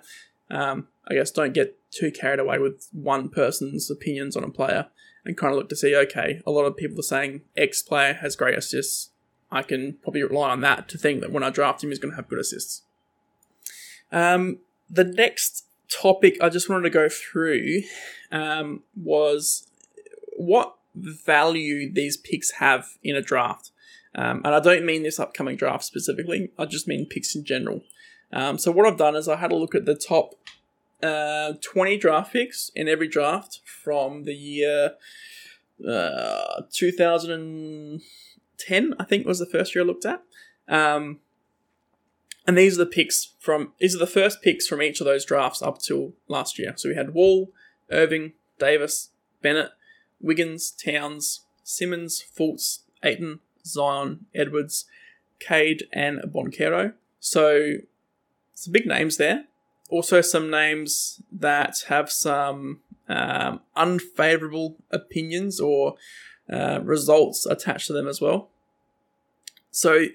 Um, 0.50 0.88
I 1.08 1.16
guess 1.16 1.32
don't 1.32 1.54
get 1.54 1.78
too 1.92 2.12
carried 2.12 2.40
away 2.40 2.60
with 2.60 2.88
one 2.92 3.30
person's 3.30 3.90
opinions 3.90 4.36
on 4.36 4.44
a 4.44 4.50
player 4.50 4.88
and 5.26 5.38
kind 5.38 5.52
of 5.52 5.58
look 5.58 5.70
to 5.70 5.76
see, 5.76 5.96
okay, 5.96 6.42
a 6.46 6.52
lot 6.52 6.66
of 6.66 6.78
people 6.78 7.00
are 7.00 7.04
saying 7.04 7.42
X 7.56 7.82
player 7.82 8.14
has 8.14 8.36
great 8.36 8.58
assists. 8.58 9.12
I 9.52 9.62
can 9.62 9.98
probably 10.02 10.24
rely 10.24 10.50
on 10.50 10.62
that 10.62 10.90
to 10.90 10.98
think 10.98 11.22
that 11.22 11.32
when 11.32 11.44
I 11.44 11.50
draft 11.50 11.84
him, 11.84 11.90
he's 11.90 12.00
going 12.00 12.12
to 12.12 12.16
have 12.16 12.28
good 12.28 12.40
assists. 12.40 12.84
Um, 14.12 14.60
the 14.90 15.04
next 15.04 15.66
topic 15.90 16.38
I 16.42 16.50
just 16.50 16.70
wanted 16.70 16.84
to 16.84 16.90
go 16.90 17.10
through 17.10 17.82
um, 18.32 18.84
was 18.96 19.68
what 20.36 20.76
value 20.96 21.92
these 21.92 22.18
picks 22.18 22.52
have 22.52 22.98
in 23.04 23.16
a 23.16 23.22
draft. 23.22 23.72
Um, 24.16 24.42
and 24.46 24.54
I 24.54 24.60
don't 24.60 24.86
mean 24.86 25.04
this 25.04 25.20
upcoming 25.20 25.56
draft 25.56 25.84
specifically, 25.84 26.52
I 26.58 26.66
just 26.66 26.88
mean 26.88 27.08
picks 27.08 27.36
in 27.36 27.44
general. 27.44 27.82
Um, 28.32 28.58
so, 28.58 28.72
what 28.72 28.88
I've 28.88 28.98
done 28.98 29.16
is 29.16 29.28
I 29.28 29.38
had 29.38 29.52
a 29.52 29.56
look 29.56 29.76
at 29.76 29.86
the 29.86 29.96
top 29.96 30.36
uh, 31.02 31.54
20 31.62 31.98
draft 31.98 32.34
picks 32.34 32.72
in 32.76 32.88
every 32.88 33.08
draft 33.08 33.62
from 33.66 34.24
the 34.24 34.34
year 34.34 34.94
uh, 35.88 36.62
2010 36.72 38.96
I 39.00 39.04
think 39.04 39.28
was 39.28 39.40
the 39.40 39.46
first 39.46 39.76
year 39.76 39.84
I 39.84 39.88
looked 39.88 40.06
at. 40.06 40.24
Um, 40.68 41.20
and 42.48 42.58
these 42.58 42.76
are 42.76 42.86
the 42.86 42.90
picks 42.90 43.34
from, 43.40 43.74
these 43.80 43.96
are 43.96 44.00
the 44.00 44.08
first 44.08 44.42
picks 44.42 44.68
from 44.68 44.82
each 44.82 45.02
of 45.02 45.06
those 45.06 45.26
drafts 45.26 45.62
up 45.62 45.80
till 45.80 46.14
last 46.28 46.60
year. 46.60 46.74
So 46.76 46.90
we 46.90 46.96
had 46.96 47.14
Wall, 47.14 47.52
Irving, 47.92 48.34
Davis, 48.60 49.12
Bennett, 49.42 49.72
Wiggins, 50.22 50.72
Towns, 50.72 51.42
Simmons, 51.64 52.24
Fultz, 52.38 52.80
Ayton, 53.04 53.40
Zion, 53.66 54.26
Edwards, 54.34 54.86
Cade, 55.40 55.88
and 55.92 56.20
Banchero. 56.22 56.94
So 57.20 57.76
some 58.54 58.72
big 58.72 58.86
names 58.86 59.18
there. 59.18 59.46
Also, 59.90 60.22
some 60.22 60.50
names 60.50 61.22
that 61.32 61.86
have 61.88 62.12
some 62.12 62.80
um, 63.08 63.60
unfavorable 63.76 64.78
opinions 64.92 65.60
or 65.60 65.96
uh, 66.52 66.80
results 66.84 67.46
attached 67.46 67.88
to 67.88 67.94
them 67.94 68.08
as 68.08 68.20
well. 68.20 68.50
So 69.72 70.06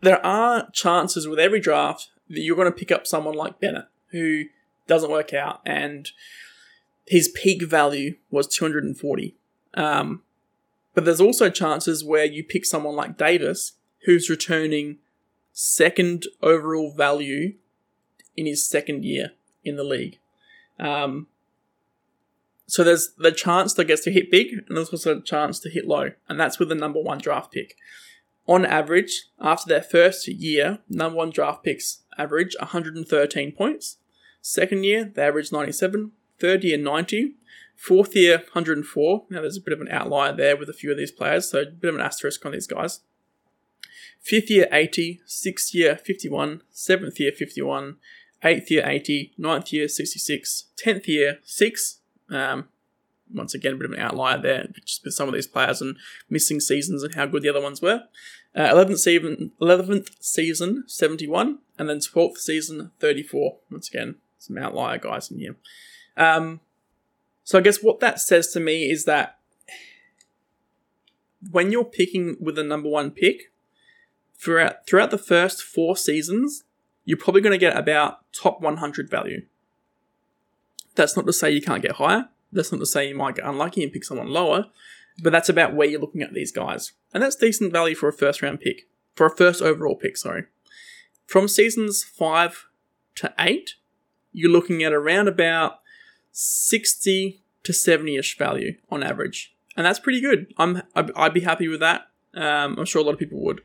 there 0.00 0.24
are 0.24 0.70
chances 0.72 1.26
with 1.26 1.38
every 1.38 1.60
draft 1.60 2.08
that 2.28 2.40
you're 2.40 2.56
going 2.56 2.70
to 2.70 2.78
pick 2.78 2.92
up 2.92 3.06
someone 3.06 3.34
like 3.34 3.60
Bennett 3.60 3.86
who 4.08 4.44
doesn't 4.86 5.10
work 5.10 5.32
out 5.32 5.60
and 5.64 6.10
his 7.06 7.28
peak 7.28 7.62
value 7.62 8.16
was 8.30 8.46
240. 8.46 9.34
Um, 9.74 10.22
but 10.94 11.04
there's 11.04 11.20
also 11.20 11.50
chances 11.50 12.04
where 12.04 12.24
you 12.24 12.42
pick 12.42 12.64
someone 12.64 12.96
like 12.96 13.16
Davis 13.16 13.72
who's 14.04 14.30
returning 14.30 14.98
second 15.52 16.26
overall 16.42 16.92
value 16.92 17.54
in 18.36 18.46
his 18.46 18.66
second 18.68 19.04
year 19.04 19.32
in 19.64 19.76
the 19.76 19.84
league. 19.84 20.18
Um, 20.78 21.26
so 22.66 22.84
there's 22.84 23.12
the 23.18 23.32
chance 23.32 23.74
that 23.74 23.86
gets 23.86 24.04
to 24.04 24.12
hit 24.12 24.30
big, 24.30 24.52
and 24.52 24.76
there's 24.76 24.90
also 24.90 25.18
a 25.18 25.22
chance 25.22 25.58
to 25.60 25.70
hit 25.70 25.86
low, 25.86 26.12
and 26.28 26.38
that's 26.38 26.58
with 26.58 26.68
the 26.68 26.74
number 26.74 27.00
one 27.00 27.18
draft 27.18 27.52
pick. 27.52 27.76
On 28.46 28.64
average, 28.64 29.26
after 29.40 29.68
their 29.68 29.82
first 29.82 30.26
year, 30.28 30.78
number 30.88 31.16
one 31.16 31.30
draft 31.30 31.64
picks 31.64 32.02
average 32.16 32.54
113 32.58 33.52
points. 33.52 33.96
Second 34.40 34.84
year, 34.84 35.04
they 35.04 35.22
average 35.22 35.52
97. 35.52 36.12
Third 36.38 36.64
year, 36.64 36.78
90. 36.78 37.34
Fourth 37.80 38.14
year, 38.14 38.36
104. 38.36 39.24
Now, 39.30 39.40
there's 39.40 39.56
a 39.56 39.60
bit 39.62 39.72
of 39.72 39.80
an 39.80 39.88
outlier 39.90 40.36
there 40.36 40.54
with 40.54 40.68
a 40.68 40.74
few 40.74 40.90
of 40.90 40.98
these 40.98 41.10
players, 41.10 41.50
so 41.50 41.62
a 41.62 41.64
bit 41.64 41.88
of 41.88 41.94
an 41.94 42.02
asterisk 42.02 42.44
on 42.44 42.52
these 42.52 42.66
guys. 42.66 43.00
Fifth 44.20 44.50
year, 44.50 44.68
80. 44.70 45.22
Sixth 45.24 45.74
year, 45.74 45.96
51. 45.96 46.60
Seventh 46.70 47.18
year, 47.18 47.32
51. 47.32 47.96
Eighth 48.44 48.70
year, 48.70 48.86
80. 48.86 49.32
Ninth 49.38 49.72
year, 49.72 49.88
66. 49.88 50.64
Tenth 50.76 51.08
year, 51.08 51.38
6. 51.42 52.00
Um, 52.28 52.68
once 53.32 53.54
again, 53.54 53.72
a 53.72 53.76
bit 53.76 53.86
of 53.86 53.92
an 53.92 53.98
outlier 53.98 54.36
there, 54.36 54.66
just 54.84 55.02
with 55.02 55.14
some 55.14 55.28
of 55.28 55.32
these 55.32 55.46
players 55.46 55.80
and 55.80 55.96
missing 56.28 56.60
seasons 56.60 57.02
and 57.02 57.14
how 57.14 57.24
good 57.24 57.42
the 57.42 57.48
other 57.48 57.62
ones 57.62 57.80
were. 57.80 58.02
Uh, 58.54 58.74
11th 58.74 58.98
season, 58.98 59.52
11th 59.58 60.10
season, 60.20 60.84
71, 60.86 61.60
and 61.78 61.88
then 61.88 62.00
12th 62.00 62.36
season, 62.36 62.90
34. 63.00 63.56
Once 63.70 63.88
again, 63.88 64.16
some 64.36 64.58
outlier 64.58 64.98
guys 64.98 65.30
in 65.30 65.38
here. 65.38 65.56
Um, 66.18 66.60
so 67.50 67.58
I 67.58 67.62
guess 67.62 67.82
what 67.82 67.98
that 67.98 68.20
says 68.20 68.52
to 68.52 68.60
me 68.60 68.88
is 68.88 69.06
that 69.06 69.40
when 71.50 71.72
you're 71.72 71.82
picking 71.82 72.36
with 72.38 72.56
a 72.60 72.62
number 72.62 72.88
one 72.88 73.10
pick, 73.10 73.50
throughout 74.38 74.86
throughout 74.86 75.10
the 75.10 75.18
first 75.18 75.60
four 75.60 75.96
seasons, 75.96 76.62
you're 77.04 77.18
probably 77.18 77.40
going 77.40 77.50
to 77.50 77.58
get 77.58 77.76
about 77.76 78.18
top 78.32 78.60
100 78.60 79.10
value. 79.10 79.46
That's 80.94 81.16
not 81.16 81.26
to 81.26 81.32
say 81.32 81.50
you 81.50 81.60
can't 81.60 81.82
get 81.82 81.96
higher. 81.96 82.28
That's 82.52 82.70
not 82.70 82.78
to 82.78 82.86
say 82.86 83.08
you 83.08 83.16
might 83.16 83.34
get 83.34 83.44
unlucky 83.44 83.82
and 83.82 83.92
pick 83.92 84.04
someone 84.04 84.28
lower, 84.28 84.66
but 85.20 85.30
that's 85.30 85.48
about 85.48 85.74
where 85.74 85.88
you're 85.88 86.00
looking 86.00 86.22
at 86.22 86.32
these 86.32 86.52
guys. 86.52 86.92
And 87.12 87.20
that's 87.20 87.34
decent 87.34 87.72
value 87.72 87.96
for 87.96 88.08
a 88.08 88.12
first 88.12 88.42
round 88.42 88.60
pick, 88.60 88.86
for 89.16 89.26
a 89.26 89.36
first 89.36 89.60
overall 89.60 89.96
pick, 89.96 90.16
sorry. 90.16 90.44
From 91.26 91.48
seasons 91.48 92.04
5 92.04 92.68
to 93.16 93.34
8, 93.40 93.74
you're 94.30 94.52
looking 94.52 94.84
at 94.84 94.92
around 94.92 95.26
about 95.26 95.79
60 96.32 97.42
to 97.62 97.72
70 97.72 98.16
ish 98.16 98.38
value 98.38 98.74
on 98.90 99.02
average. 99.02 99.54
And 99.76 99.86
that's 99.86 99.98
pretty 99.98 100.20
good. 100.20 100.52
I'm, 100.56 100.82
I'd 100.94 101.34
be 101.34 101.40
happy 101.40 101.68
with 101.68 101.80
that. 101.80 102.08
Um, 102.34 102.78
I'm 102.78 102.84
sure 102.84 103.02
a 103.02 103.04
lot 103.04 103.12
of 103.12 103.18
people 103.18 103.40
would. 103.44 103.62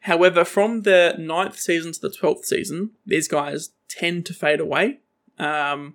However, 0.00 0.44
from 0.44 0.82
the 0.82 1.14
ninth 1.18 1.58
season 1.58 1.92
to 1.92 2.00
the 2.00 2.10
12th 2.10 2.44
season, 2.44 2.90
these 3.06 3.28
guys 3.28 3.70
tend 3.88 4.26
to 4.26 4.34
fade 4.34 4.58
away. 4.58 4.98
Um, 5.38 5.94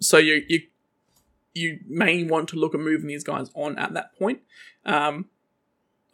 so 0.00 0.18
you 0.18 0.42
you 0.48 0.60
you 1.54 1.80
may 1.86 2.24
want 2.24 2.48
to 2.48 2.56
look 2.56 2.74
at 2.74 2.80
moving 2.80 3.06
these 3.06 3.24
guys 3.24 3.50
on 3.54 3.78
at 3.78 3.92
that 3.94 4.16
point. 4.18 4.40
Um, 4.84 5.26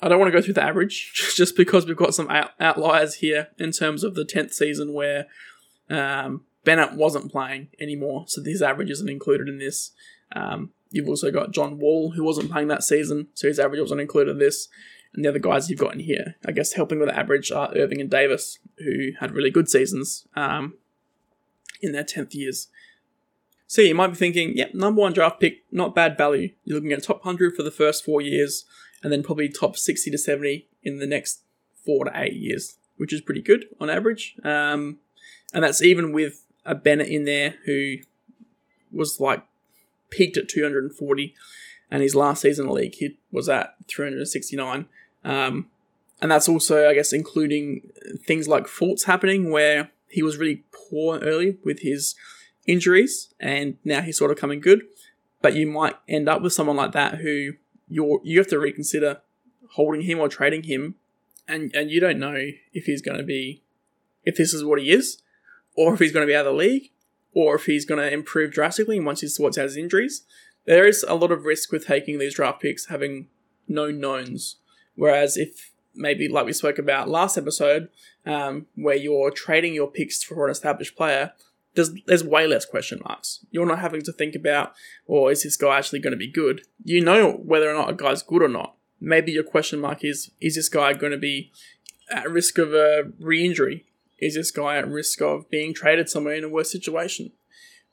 I 0.03 0.09
don't 0.09 0.19
want 0.19 0.33
to 0.33 0.39
go 0.39 0.43
through 0.43 0.55
the 0.55 0.63
average 0.63 1.13
just 1.37 1.57
because 1.57 1.87
we've 1.87 1.97
got 1.97 2.15
some 2.15 2.29
out- 2.29 2.53
outliers 2.61 3.17
here 3.17 3.49
in 3.59 3.73
terms 3.73 4.05
of 4.05 4.15
the 4.15 4.25
tenth 4.25 4.53
season 4.53 4.93
where 4.93 5.27
um, 5.89 6.45
Bennett 6.65 6.95
wasn't 6.95 7.33
playing 7.33 7.69
anymore, 7.81 8.25
so 8.29 8.43
his 8.43 8.63
average 8.63 8.91
isn't 8.91 9.09
included 9.09 9.49
in 9.49 9.59
this. 9.59 9.93
Um, 10.35 10.71
you've 10.91 11.09
also 11.09 11.31
got 11.31 11.53
John 11.53 11.79
Wall 11.79 12.13
who 12.13 12.25
wasn't 12.25 12.51
playing 12.51 12.69
that 12.69 12.85
season, 12.85 13.29
so 13.35 13.49
his 13.49 13.59
average 13.59 13.81
wasn't 13.81 14.01
included 14.01 14.33
in 14.33 14.39
this. 14.39 14.69
And 15.15 15.25
the 15.25 15.29
other 15.29 15.39
guys 15.39 15.69
you've 15.69 15.81
got 15.81 15.95
in 15.95 16.01
here, 16.01 16.37
I 16.47 16.53
guess, 16.53 16.75
helping 16.75 17.01
with 17.01 17.09
the 17.09 17.19
average 17.19 17.51
are 17.51 17.73
Irving 17.75 18.01
and 18.01 18.11
Davis, 18.11 18.59
who 18.79 19.11
had 19.19 19.33
really 19.33 19.51
good 19.51 19.69
seasons 19.69 20.27
um, 20.37 20.75
in 21.81 21.93
their 21.93 22.05
tenth 22.05 22.35
years. 22.35 22.69
So 23.67 23.83
you 23.83 23.95
might 23.95 24.09
be 24.09 24.17
thinking, 24.17 24.57
yep, 24.57 24.75
number 24.75 25.01
one 25.01 25.13
draft 25.13 25.41
pick, 25.41 25.65
not 25.71 25.95
bad 25.95 26.17
value. 26.17 26.51
You're 26.65 26.77
looking 26.77 26.93
at 26.93 27.03
top 27.03 27.25
100 27.25 27.57
for 27.57 27.63
the 27.63 27.71
first 27.71 28.05
four 28.05 28.21
years, 28.21 28.65
and 29.03 29.13
then 29.13 29.23
probably 29.23 29.49
top 29.49 29.77
60 29.77 30.11
to 30.11 30.19
70 30.19 30.69
in 30.83 30.99
the 30.99 31.07
next 31.07 31.43
four 31.85 32.05
to 32.05 32.13
eight 32.15 32.35
years, 32.35 32.77
which 32.97 33.13
is 33.13 33.21
pretty 33.21 33.43
good 33.43 33.67
on 33.81 33.91
average. 33.91 34.37
Um, 34.45 34.99
and 35.53 35.65
that's 35.65 35.83
even 35.83 36.13
with 36.13 36.47
a 36.65 36.75
Bennett 36.75 37.09
in 37.09 37.25
there 37.25 37.57
who 37.65 37.97
was 38.93 39.21
like 39.21 39.43
peaked 40.11 40.37
at 40.37 40.49
240, 40.49 41.35
and 41.91 42.03
his 42.03 42.15
last 42.15 42.43
season 42.43 42.65
in 42.65 42.69
the 42.69 42.75
league 42.75 42.95
he 42.95 43.19
was 43.33 43.49
at 43.49 43.75
369. 43.89 44.87
Um, 45.25 45.67
and 46.23 46.31
that's 46.31 46.49
also, 46.49 46.89
I 46.89 46.95
guess, 46.95 47.13
including 47.13 47.91
things 48.27 48.47
like 48.47 48.67
Fultz 48.67 49.05
happening 49.05 49.51
where 49.51 49.91
he 50.09 50.23
was 50.23 50.37
really 50.37 50.65
poor 50.73 51.19
early 51.21 51.57
with 51.65 51.81
his 51.81 52.15
injuries, 52.67 53.33
and 53.41 53.77
now 53.85 54.03
he's 54.03 54.19
sort 54.19 54.31
of 54.31 54.37
coming 54.39 54.61
good. 54.61 54.83
But 55.43 55.55
you 55.55 55.67
might 55.67 55.97
end 56.09 56.29
up 56.29 56.43
with 56.43 56.53
someone 56.53 56.77
like 56.77 56.93
that 56.93 57.17
who 57.17 57.53
you 57.89 58.21
you 58.23 58.39
have 58.39 58.49
to 58.49 58.59
reconsider 58.59 59.23
holding 59.73 60.03
him 60.03 60.19
or 60.19 60.29
trading 60.29 60.65
him, 60.65 60.97
and 61.49 61.75
and 61.75 61.91
you 61.91 62.01
don't 62.01 62.19
know 62.19 62.51
if 62.73 62.85
he's 62.85 63.03
going 63.03 63.17
to 63.17 63.25
be 63.25 63.63
if 64.25 64.37
this 64.37 64.53
is 64.53 64.63
what 64.63 64.81
he 64.81 64.91
is, 64.91 65.23
or 65.81 65.95
if 65.95 66.01
he's 66.01 66.13
going 66.13 66.27
to 66.27 66.31
be 66.31 66.37
out 66.37 66.47
of 66.47 66.53
the 66.53 66.59
league, 66.59 66.91
or 67.33 67.55
if 67.55 67.65
he's 67.65 67.87
going 67.87 68.01
to 68.01 68.13
improve 68.13 68.53
drastically 68.53 69.01
once 69.01 69.23
he 69.23 69.29
sorts 69.29 69.57
out 69.57 69.63
his 69.63 69.79
injuries. 69.79 70.25
There 70.67 70.87
is 70.87 71.03
a 71.09 71.15
lot 71.15 71.33
of 71.33 71.47
risk 71.47 71.73
with 71.73 71.87
taking 71.87 72.19
these 72.19 72.35
draft 72.35 72.61
picks 72.61 72.89
having 72.89 73.29
no 73.67 73.91
knowns. 73.91 74.57
Whereas 74.95 75.39
if 75.39 75.73
maybe 75.95 76.29
like 76.29 76.45
we 76.45 76.53
spoke 76.53 76.79
about 76.79 77.09
last 77.09 77.39
episode, 77.39 77.89
um, 78.27 78.67
where 78.75 78.95
you're 78.95 79.31
trading 79.31 79.73
your 79.73 79.91
picks 79.91 80.23
for 80.23 80.45
an 80.45 80.53
established 80.53 80.97
player, 80.97 81.33
there's 81.75 81.93
there's 82.07 82.25
way 82.25 82.47
less 82.47 82.67
question 82.67 83.01
marks. 83.09 83.47
You're 83.51 83.65
not 83.65 83.79
having 83.79 84.03
to 84.03 84.13
think 84.13 84.35
about, 84.35 84.75
or 85.07 85.29
oh, 85.29 85.31
is 85.31 85.45
this 85.45 85.57
guy 85.57 85.79
actually 85.79 86.01
going 86.01 86.11
to 86.11 86.19
be 86.19 86.31
good? 86.31 86.67
You 86.85 87.03
know 87.03 87.33
whether 87.33 87.71
or 87.71 87.75
not 87.75 87.89
a 87.89 87.95
guy's 87.95 88.23
good 88.23 88.43
or 88.43 88.49
not. 88.49 88.75
Maybe 89.01 89.33
your 89.33 89.45
question 89.45 89.81
mark 89.81 90.05
is, 90.05 90.31
is 90.43 90.57
this 90.57 90.69
guy 90.69 90.93
going 90.93 91.13
to 91.13 91.19
be 91.19 91.53
at 92.11 92.31
risk 92.31 92.59
of 92.59 92.75
a 92.75 93.05
re-injury? 93.19 93.87
Is 94.21 94.35
this 94.35 94.51
guy 94.51 94.77
at 94.77 94.89
risk 94.89 95.21
of 95.23 95.49
being 95.51 95.75
traded 95.75 96.09
somewhere 96.09 96.35
in 96.35 96.45
a 96.45 96.49
worse 96.49 96.71
situation? 96.71 97.33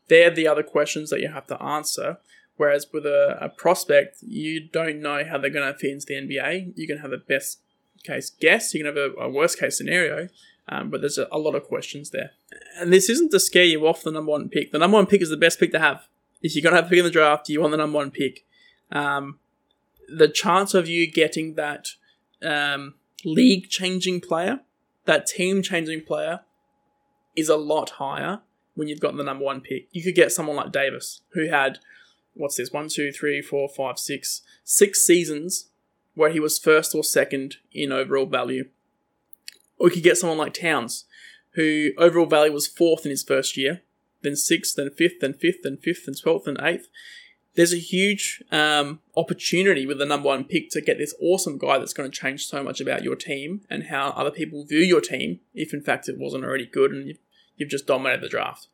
They're 0.08 0.32
the 0.32 0.48
other 0.48 0.64
questions 0.64 1.10
that 1.10 1.22
you 1.22 1.30
have 1.30 1.48
to 1.48 1.62
answer. 1.62 2.18
Whereas 2.58 2.88
with 2.92 3.06
a, 3.06 3.38
a 3.40 3.50
prospect, 3.50 4.18
you 4.22 4.60
don't 4.60 5.00
know 5.00 5.24
how 5.24 5.38
they're 5.38 5.52
going 5.52 5.72
to 5.72 5.78
fit 5.78 5.92
into 5.92 6.08
the 6.08 6.16
NBA. 6.16 6.74
You 6.76 6.88
can 6.88 6.98
have 7.00 7.12
a 7.12 7.18
best 7.18 7.60
case 8.04 8.30
guess, 8.30 8.74
you 8.74 8.84
can 8.84 8.96
have 8.96 8.98
a, 8.98 9.14
a 9.22 9.30
worst 9.30 9.60
case 9.60 9.78
scenario, 9.78 10.30
um, 10.70 10.90
but 10.90 11.02
there's 11.02 11.18
a, 11.18 11.28
a, 11.32 11.38
lot 11.38 11.56
of 11.56 11.64
questions 11.64 12.10
there. 12.12 12.32
And 12.80 12.92
this 12.92 13.10
isn't 13.10 13.32
to 13.32 13.40
scare 13.40 13.64
you 13.64 13.88
off 13.88 14.04
the 14.04 14.12
number 14.12 14.32
one 14.32 14.50
pick. 14.50 14.72
The 14.72 14.80
number 14.80 14.96
one 14.96 15.06
pick 15.06 15.22
is 15.22 15.30
the 15.30 15.38
best 15.38 15.60
pick 15.60 15.72
to 15.72 15.80
have. 15.80 16.08
If 16.42 16.56
you're 16.56 16.64
going 16.64 16.74
to 16.74 16.82
have 16.82 16.86
a 16.86 16.90
pick 16.90 17.00
in 17.00 17.06
the 17.06 17.12
draft, 17.12 17.50
you 17.50 17.62
want 17.62 17.72
the 17.72 17.78
number 17.78 17.98
one 17.98 18.12
pick. 18.12 18.46
Um, 18.92 19.40
the 20.08 20.28
chance 20.28 20.74
of 20.74 20.88
you 20.88 21.10
getting 21.10 21.56
that 21.56 21.90
um, 22.42 22.96
league 23.24 23.70
changing 23.70 24.22
player, 24.22 24.62
that 25.08 25.26
team 25.26 25.64
changing 25.64 26.04
player, 26.04 26.42
is 27.36 27.50
a 27.50 27.58
lot 27.58 27.92
higher 27.92 28.42
when 28.76 28.88
you've 28.88 29.00
got 29.00 29.18
the 29.18 29.24
number 29.24 29.44
one 29.44 29.62
pick. 29.62 29.88
You 29.92 30.04
could 30.04 30.16
get 30.16 30.32
someone 30.32 30.56
like 30.56 30.72
Davis, 30.72 31.22
who 31.30 31.48
had, 31.48 31.80
what's 32.36 32.58
this, 32.58 32.72
one, 32.72 32.88
two, 32.88 33.12
three, 33.12 33.42
four, 33.42 33.68
five, 33.68 33.98
six, 33.98 34.42
six 34.64 35.02
seasons 35.02 35.70
where 36.14 36.32
he 36.32 36.40
was 36.40 36.60
first 36.60 36.94
or 36.96 37.04
second 37.04 37.58
in 37.72 37.92
overall 37.92 38.26
value 38.26 38.66
or 39.78 39.86
we 39.86 39.92
could 39.92 40.04
get 40.04 40.18
someone 40.18 40.38
like 40.38 40.54
Towns, 40.54 41.06
who 41.52 41.92
overall 41.98 42.26
value 42.26 42.52
was 42.52 42.68
fourth 42.68 43.06
in 43.06 43.12
his 43.12 43.24
first 43.24 43.58
year, 43.58 43.82
then 44.22 44.36
sixth, 44.36 44.76
then 44.76 44.90
fifth, 44.90 45.20
then 45.22 45.34
fifth, 45.34 45.64
then 45.64 45.78
fifth, 45.78 46.06
then 46.06 46.16
twelfth, 46.16 46.48
and 46.48 46.60
eighth. 46.62 46.88
There's 47.58 47.74
a 47.74 47.78
huge 47.78 48.44
um, 48.52 49.00
opportunity 49.18 49.88
with 49.88 49.98
the 49.98 50.06
number 50.06 50.28
one 50.28 50.44
pick 50.44 50.70
to 50.70 50.80
get 50.80 51.00
this 51.00 51.16
awesome 51.20 51.58
guy 51.58 51.80
that's 51.80 51.92
going 51.92 52.10
to 52.10 52.16
change 52.16 52.46
so 52.46 52.64
much 52.64 52.80
about 52.80 53.04
your 53.04 53.16
team 53.16 53.62
and 53.68 53.86
how 53.86 54.10
other 54.10 54.30
people 54.30 54.64
view 54.64 54.80
your 54.80 55.02
team, 55.02 55.40
if 55.56 55.74
in 55.74 55.82
fact 55.82 56.08
it 56.08 56.20
wasn't 56.20 56.44
already 56.44 56.68
good 56.68 56.92
and 56.92 57.08
you've, 57.58 57.70
just 57.70 57.88
dominated 57.88 58.22
the 58.22 58.30
draft. 58.30 58.68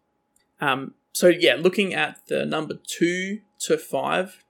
Um, 0.59 0.95
so, 1.13 1.27
yeah, 1.27 1.55
looking 1.55 1.93
at 1.93 2.19
the 2.27 2.45
number 2.45 2.73
two 2.85 3.39
to 3.59 3.77
five 3.77 4.43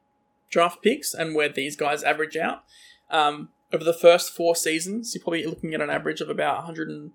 draft 0.50 0.82
picks 0.82 1.14
and 1.14 1.36
where 1.36 1.50
these 1.50 1.76
guys 1.76 2.02
average 2.02 2.36
out, 2.36 2.64
um, 3.12 3.50
over 3.72 3.84
the 3.84 3.94
first 3.94 4.34
four 4.34 4.56
seasons, 4.56 5.14
you're 5.14 5.24
probably 5.24 5.46
looking 5.46 5.76
at 5.76 5.82
an 5.82 5.92
average 5.92 6.22
of 6.22 6.30
about 6.30 6.56
100 6.58 6.90
and, 6.90 7.12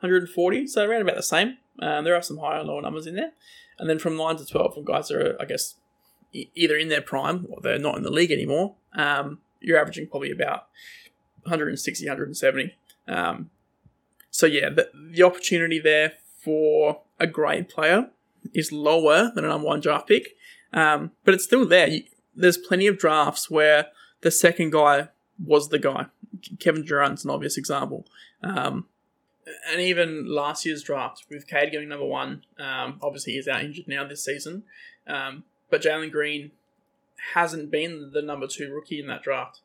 140, 0.00 0.66
so 0.66 0.84
around 0.84 1.02
about 1.02 1.16
the 1.16 1.22
same. 1.22 1.58
Um, 1.80 2.04
there 2.04 2.14
are 2.14 2.22
some 2.22 2.38
higher 2.38 2.58
and 2.58 2.68
lower 2.68 2.82
numbers 2.82 3.06
in 3.06 3.14
there. 3.14 3.32
And 3.78 3.88
then 3.88 4.00
from 4.00 4.16
9 4.16 4.36
to 4.36 4.44
12, 4.44 4.76
when 4.76 4.84
guys 4.84 5.10
are, 5.10 5.36
I 5.40 5.44
guess, 5.44 5.76
either 6.32 6.76
in 6.76 6.88
their 6.88 7.00
prime 7.00 7.46
or 7.48 7.60
they're 7.60 7.78
not 7.78 7.96
in 7.96 8.02
the 8.02 8.10
league 8.10 8.30
anymore, 8.30 8.74
um, 8.94 9.38
you're 9.60 9.78
averaging 9.78 10.06
probably 10.06 10.30
about 10.30 10.66
160, 11.42 12.04
170. 12.06 12.74
Um, 13.06 13.50
so 14.30 14.46
yeah, 14.46 14.68
the, 14.68 14.90
the 14.94 15.22
opportunity 15.22 15.78
there 15.78 16.14
for 16.42 17.02
a 17.18 17.26
great 17.26 17.68
player 17.68 18.10
is 18.54 18.72
lower 18.72 19.32
than 19.34 19.44
a 19.44 19.48
number 19.48 19.66
one 19.66 19.80
draft 19.80 20.08
pick, 20.08 20.36
um, 20.72 21.12
but 21.24 21.34
it's 21.34 21.44
still 21.44 21.66
there. 21.66 21.88
You, 21.88 22.04
there's 22.34 22.56
plenty 22.56 22.86
of 22.86 22.98
drafts 22.98 23.50
where 23.50 23.88
the 24.20 24.30
second 24.30 24.72
guy 24.72 25.08
was 25.44 25.68
the 25.68 25.78
guy. 25.78 26.06
Kevin 26.60 26.84
Durant's 26.84 27.24
an 27.24 27.30
obvious 27.30 27.56
example. 27.56 28.06
Um, 28.42 28.86
and 29.70 29.80
even 29.80 30.26
last 30.26 30.64
year's 30.64 30.82
draft 30.82 31.26
with 31.30 31.46
Cade 31.46 31.72
going 31.72 31.88
number 31.88 32.04
one, 32.04 32.44
um, 32.58 32.98
obviously 33.02 33.32
he's 33.32 33.48
out 33.48 33.64
injured 33.64 33.88
now 33.88 34.06
this 34.06 34.24
season. 34.24 34.64
Um, 35.06 35.44
but 35.70 35.82
Jalen 35.82 36.10
Green 36.10 36.52
hasn't 37.34 37.70
been 37.70 38.10
the 38.12 38.22
number 38.22 38.46
two 38.46 38.72
rookie 38.72 39.00
in 39.00 39.06
that 39.08 39.22
draft. 39.22 39.60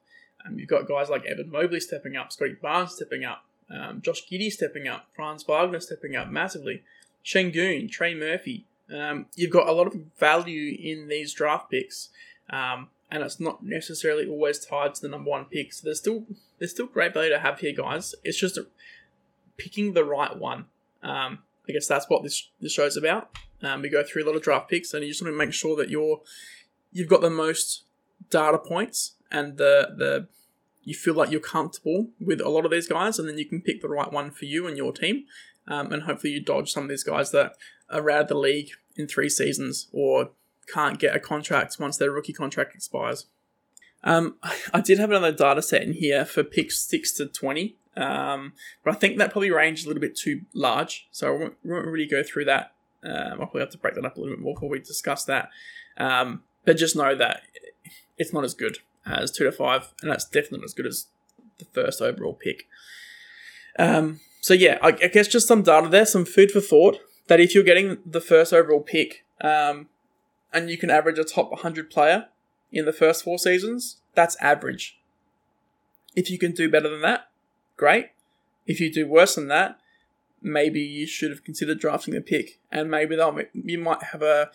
Um, 0.46 0.60
you've 0.60 0.70
got 0.70 0.88
guys 0.88 1.10
like 1.10 1.26
Evan 1.26 1.52
Mobley 1.52 1.80
stepping 1.80 2.16
up, 2.16 2.32
Scottie 2.32 2.58
Barnes 2.62 2.96
stepping 2.96 3.24
up, 3.24 3.46
um, 3.70 4.02
Josh 4.02 4.28
Giddey 4.30 4.52
stepping 4.52 4.88
up, 4.88 5.08
Franz 5.16 5.44
Wagner 5.44 5.80
stepping 5.80 6.16
up 6.16 6.30
massively, 6.30 6.84
Sengun, 7.24 7.90
Trey 7.90 8.14
Murphy. 8.14 8.66
Um, 8.94 9.28
you've 9.36 9.52
got 9.52 9.68
a 9.68 9.72
lot 9.72 9.88
of 9.88 9.96
value 10.20 10.78
in 10.80 11.08
these 11.08 11.34
draft 11.34 11.72
picks, 11.72 12.10
um, 12.50 12.90
and 13.10 13.24
it's 13.24 13.40
not 13.40 13.64
necessarily 13.64 14.28
always 14.28 14.64
tied 14.64 14.96
to 14.96 15.02
the 15.02 15.08
number 15.08 15.30
one 15.30 15.46
pick. 15.46 15.72
So 15.72 15.86
there's 15.86 16.00
still 16.00 16.26
there's 16.60 16.72
still 16.72 16.88
great 16.88 17.14
value 17.14 17.30
to 17.30 17.40
have 17.40 17.60
here, 17.60 17.74
guys. 17.74 18.14
It's 18.24 18.38
just 18.38 18.60
picking 19.58 19.94
the 19.94 20.04
right 20.04 20.36
one. 20.38 20.66
Um, 21.02 21.40
I 21.68 21.72
guess 21.72 21.88
that's 21.88 22.10
what 22.10 22.24
this 22.24 22.50
this 22.60 22.74
show's 22.74 22.98
about. 22.98 23.30
Um, 23.62 23.82
we 23.82 23.90
go 23.90 24.04
through 24.04 24.24
a 24.24 24.28
lot 24.28 24.36
of 24.36 24.42
draft 24.42 24.70
picks, 24.70 24.94
and 24.94 25.04
you 25.04 25.12
just 25.12 25.22
want 25.22 25.34
to 25.34 25.38
make 25.38 25.54
sure 25.54 25.76
that 25.78 25.90
you're 25.90 26.22
you've 26.92 27.10
got 27.10 27.22
the 27.22 27.30
most 27.30 27.84
data 28.30 28.58
points 28.58 29.14
and 29.32 29.58
the 29.58 29.94
the 29.98 30.28
you 30.84 30.94
feel 30.94 31.14
like 31.14 31.32
you're 31.32 31.40
comfortable 31.40 32.10
with 32.20 32.42
a 32.42 32.50
lot 32.50 32.66
of 32.66 32.72
these 32.72 32.88
guys, 32.88 33.18
and 33.18 33.28
then 33.28 33.38
you 33.38 33.46
can 33.46 33.62
pick 33.62 33.82
the 33.82 33.88
right 33.88 34.12
one 34.12 34.32
for 34.32 34.46
you 34.46 34.68
and 34.68 34.78
your 34.78 34.92
team, 34.92 35.26
um, 35.68 35.92
and 35.92 36.04
hopefully 36.04 36.34
you 36.34 36.42
dodge 36.42 36.72
some 36.72 36.84
of 36.84 36.90
these 36.90 37.04
guys 37.04 37.32
that 37.32 37.54
are 37.90 38.10
out 38.10 38.24
of 38.24 38.28
the 38.28 38.36
league 38.36 38.72
in 38.96 39.08
three 39.08 39.30
seasons 39.30 39.88
or 39.92 40.32
can't 40.72 41.00
get 41.00 41.16
a 41.16 41.20
contract 41.20 41.78
once 41.80 41.98
their 41.98 42.12
rookie 42.12 42.34
contract 42.34 42.76
expires. 42.76 43.28
Um, 44.04 44.36
I 44.74 44.82
did 44.82 45.00
have 45.00 45.10
another 45.10 45.32
data 45.32 45.62
set 45.62 45.84
in 45.84 45.94
here 45.94 46.26
for 46.26 46.44
picks 46.44 46.80
six 46.80 47.14
to 47.14 47.28
twenty, 47.28 47.78
um, 47.96 48.54
but 48.84 48.96
I 48.96 48.98
think 48.98 49.18
that 49.18 49.32
probably 49.32 49.52
range 49.52 49.80
is 49.80 49.86
a 49.86 49.88
little 49.88 50.02
bit 50.02 50.16
too 50.18 50.42
large, 50.54 51.08
so 51.12 51.28
I 51.28 51.38
won't, 51.38 51.54
won't 51.64 51.86
really 51.86 52.08
go 52.08 52.24
through 52.24 52.46
that 52.46 52.74
um, 53.06 53.34
I'll 53.34 53.38
probably 53.38 53.62
have 53.62 53.70
to 53.72 53.78
break 53.78 53.96
that 53.96 54.06
up 54.06 54.18
a 54.18 54.20
little 54.20 54.36
bit 54.36 54.44
more 54.44 54.54
before 54.54 54.70
we 54.70 54.80
discuss 54.80 55.26
that. 55.26 55.50
Um, 55.98 56.44
but 56.66 56.78
just 56.78 56.96
know 56.96 57.16
that 57.16 57.42
it's 58.18 58.34
not 58.34 58.44
as 58.44 58.54
good 58.54 58.80
as 59.06 59.32
two 59.32 59.44
to 59.44 59.52
five, 59.52 59.94
and 60.02 60.10
that's 60.10 60.26
definitely 60.26 60.60
not 60.60 60.66
as 60.66 60.74
good 60.74 60.88
as 60.88 61.08
the 61.60 61.66
first 61.66 62.02
overall 62.02 62.34
pick. 62.34 62.68
Um, 63.78 64.22
so 64.42 64.54
yeah, 64.54 64.78
I, 64.82 64.88
I, 64.90 65.08
guess 65.08 65.28
just 65.28 65.48
some 65.48 65.64
data 65.64 65.90
there, 65.90 66.06
some 66.06 66.26
food 66.26 66.52
for 66.52 66.62
thought. 66.62 67.00
That 67.28 67.40
if 67.40 67.56
you're 67.56 67.64
getting 67.64 68.00
the 68.06 68.22
first 68.22 68.52
overall 68.52 68.82
pick, 68.82 69.26
um, 69.42 69.88
and 70.52 70.70
you 70.70 70.78
can 70.78 70.90
average 70.90 71.18
a 71.18 71.24
top 71.24 71.52
100 71.52 71.90
player 71.90 72.28
in 72.72 72.86
the 72.86 72.94
first 72.94 73.24
four 73.24 73.40
seasons, 73.40 74.02
that's 74.14 74.36
average. 74.42 75.00
If 76.16 76.30
you 76.30 76.38
can 76.38 76.52
do 76.52 76.70
better 76.70 76.90
than 76.90 77.02
that, 77.02 77.30
great. 77.78 78.08
If 78.66 78.80
you 78.80 78.92
do 78.92 79.08
worse 79.08 79.36
than 79.36 79.48
that, 79.50 79.80
maybe 80.42 80.82
you 80.82 81.08
should 81.08 81.32
have 81.32 81.44
considered 81.44 81.80
drafting 81.80 82.14
the 82.14 82.22
pick, 82.22 82.60
and 82.72 82.90
maybe 82.90 83.16
they'll 83.16 83.38
you 83.54 83.78
might 83.78 84.04
have 84.04 84.22
a, 84.22 84.52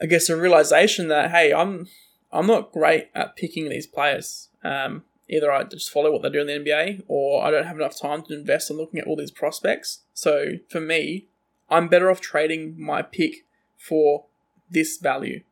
I 0.00 0.06
guess, 0.06 0.28
a 0.28 0.36
realization 0.36 1.08
that 1.08 1.30
hey, 1.30 1.52
I'm 1.52 1.88
I'm 2.32 2.46
not 2.46 2.72
great 2.72 3.08
at 3.14 3.36
picking 3.36 3.68
these 3.68 3.86
players. 3.86 4.48
Um, 4.62 5.04
either 5.28 5.50
I 5.50 5.64
just 5.64 5.90
follow 5.90 6.12
what 6.12 6.22
they 6.22 6.30
do 6.30 6.40
in 6.40 6.46
the 6.46 6.70
NBA, 6.70 7.04
or 7.08 7.44
I 7.44 7.50
don't 7.50 7.66
have 7.66 7.76
enough 7.76 7.98
time 7.98 8.22
to 8.24 8.34
invest 8.34 8.70
in 8.70 8.76
looking 8.76 9.00
at 9.00 9.06
all 9.06 9.16
these 9.16 9.30
prospects. 9.30 10.00
So 10.12 10.54
for 10.68 10.80
me, 10.80 11.28
I'm 11.68 11.88
better 11.88 12.10
off 12.10 12.20
trading 12.20 12.74
my 12.78 13.02
pick 13.02 13.46
for 13.76 14.26
this 14.68 14.98
value. 14.98 15.42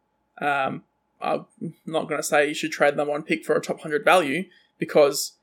Um, 0.40 0.83
I'm 1.21 1.47
not 1.87 2.09
going 2.09 2.21
to 2.21 2.27
say 2.27 2.49
you 2.49 2.55
should 2.55 2.73
trade 2.73 2.97
them 2.97 3.09
one 3.09 3.23
pick 3.23 3.44
for 3.44 3.57
a 3.57 3.61
top 3.61 3.77
100 3.77 4.05
value 4.05 4.44
because 4.79 5.38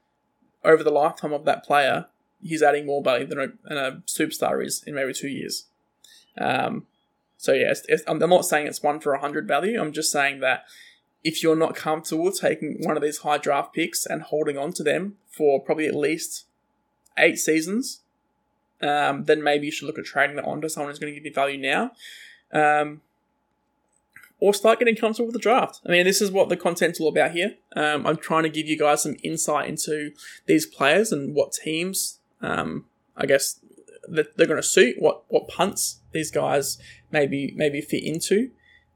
over 0.65 0.83
the 0.83 0.91
lifetime 0.91 1.33
of 1.33 1.45
that 1.45 1.63
player, 1.63 2.07
he's 2.41 2.63
adding 2.63 2.85
more 2.85 3.03
value 3.03 3.25
than 3.25 3.39
a, 3.39 3.47
than 3.63 3.77
a 3.77 3.91
superstar 4.07 4.65
is 4.65 4.83
in 4.83 4.95
maybe 4.95 5.13
two 5.13 5.29
years. 5.29 5.65
Um, 6.37 6.85
so 7.37 7.53
yeah, 7.53 7.71
it's, 7.71 7.83
it's, 7.87 8.03
I'm 8.07 8.19
not 8.19 8.45
saying 8.45 8.67
it's 8.67 8.83
one 8.83 8.99
for 8.99 9.13
a 9.13 9.19
hundred 9.19 9.47
value. 9.47 9.79
I'm 9.79 9.93
just 9.93 10.11
saying 10.11 10.39
that 10.39 10.65
if 11.23 11.41
you're 11.41 11.55
not 11.55 11.75
comfortable 11.75 12.31
taking 12.31 12.77
one 12.81 12.95
of 12.95 13.03
these 13.03 13.19
high 13.19 13.37
draft 13.37 13.73
picks 13.73 14.05
and 14.05 14.21
holding 14.21 14.57
on 14.57 14.73
to 14.73 14.83
them 14.83 15.15
for 15.27 15.59
probably 15.59 15.87
at 15.87 15.95
least 15.95 16.45
eight 17.17 17.37
seasons, 17.37 18.01
um, 18.81 19.25
then 19.25 19.43
maybe 19.43 19.65
you 19.65 19.71
should 19.71 19.87
look 19.87 19.97
at 19.97 20.05
trading 20.05 20.35
that 20.35 20.45
on 20.45 20.61
to 20.61 20.69
someone 20.69 20.91
who's 20.91 20.99
going 20.99 21.13
to 21.13 21.19
give 21.19 21.25
you 21.25 21.33
value 21.33 21.57
now. 21.57 21.91
Um, 22.51 23.01
or 24.39 24.53
start 24.53 24.79
getting 24.79 24.95
comfortable 24.95 25.27
with 25.27 25.33
the 25.33 25.39
draft. 25.39 25.81
I 25.85 25.91
mean, 25.91 26.05
this 26.05 26.21
is 26.21 26.31
what 26.31 26.49
the 26.49 26.57
content's 26.57 26.99
all 26.99 27.07
about 27.07 27.31
here. 27.31 27.55
Um, 27.75 28.05
I'm 28.05 28.17
trying 28.17 28.43
to 28.43 28.49
give 28.49 28.67
you 28.67 28.77
guys 28.77 29.03
some 29.03 29.15
insight 29.23 29.69
into 29.69 30.11
these 30.45 30.65
players 30.65 31.11
and 31.11 31.33
what 31.33 31.53
teams 31.53 32.19
um, 32.41 32.85
I 33.17 33.25
guess 33.25 33.59
that 34.07 34.37
they're 34.37 34.47
going 34.47 34.61
to 34.61 34.67
suit 34.67 34.95
what 34.99 35.23
what 35.29 35.47
punts 35.47 36.01
these 36.11 36.31
guys 36.31 36.77
maybe 37.11 37.53
maybe 37.55 37.81
fit 37.81 38.03
into. 38.03 38.51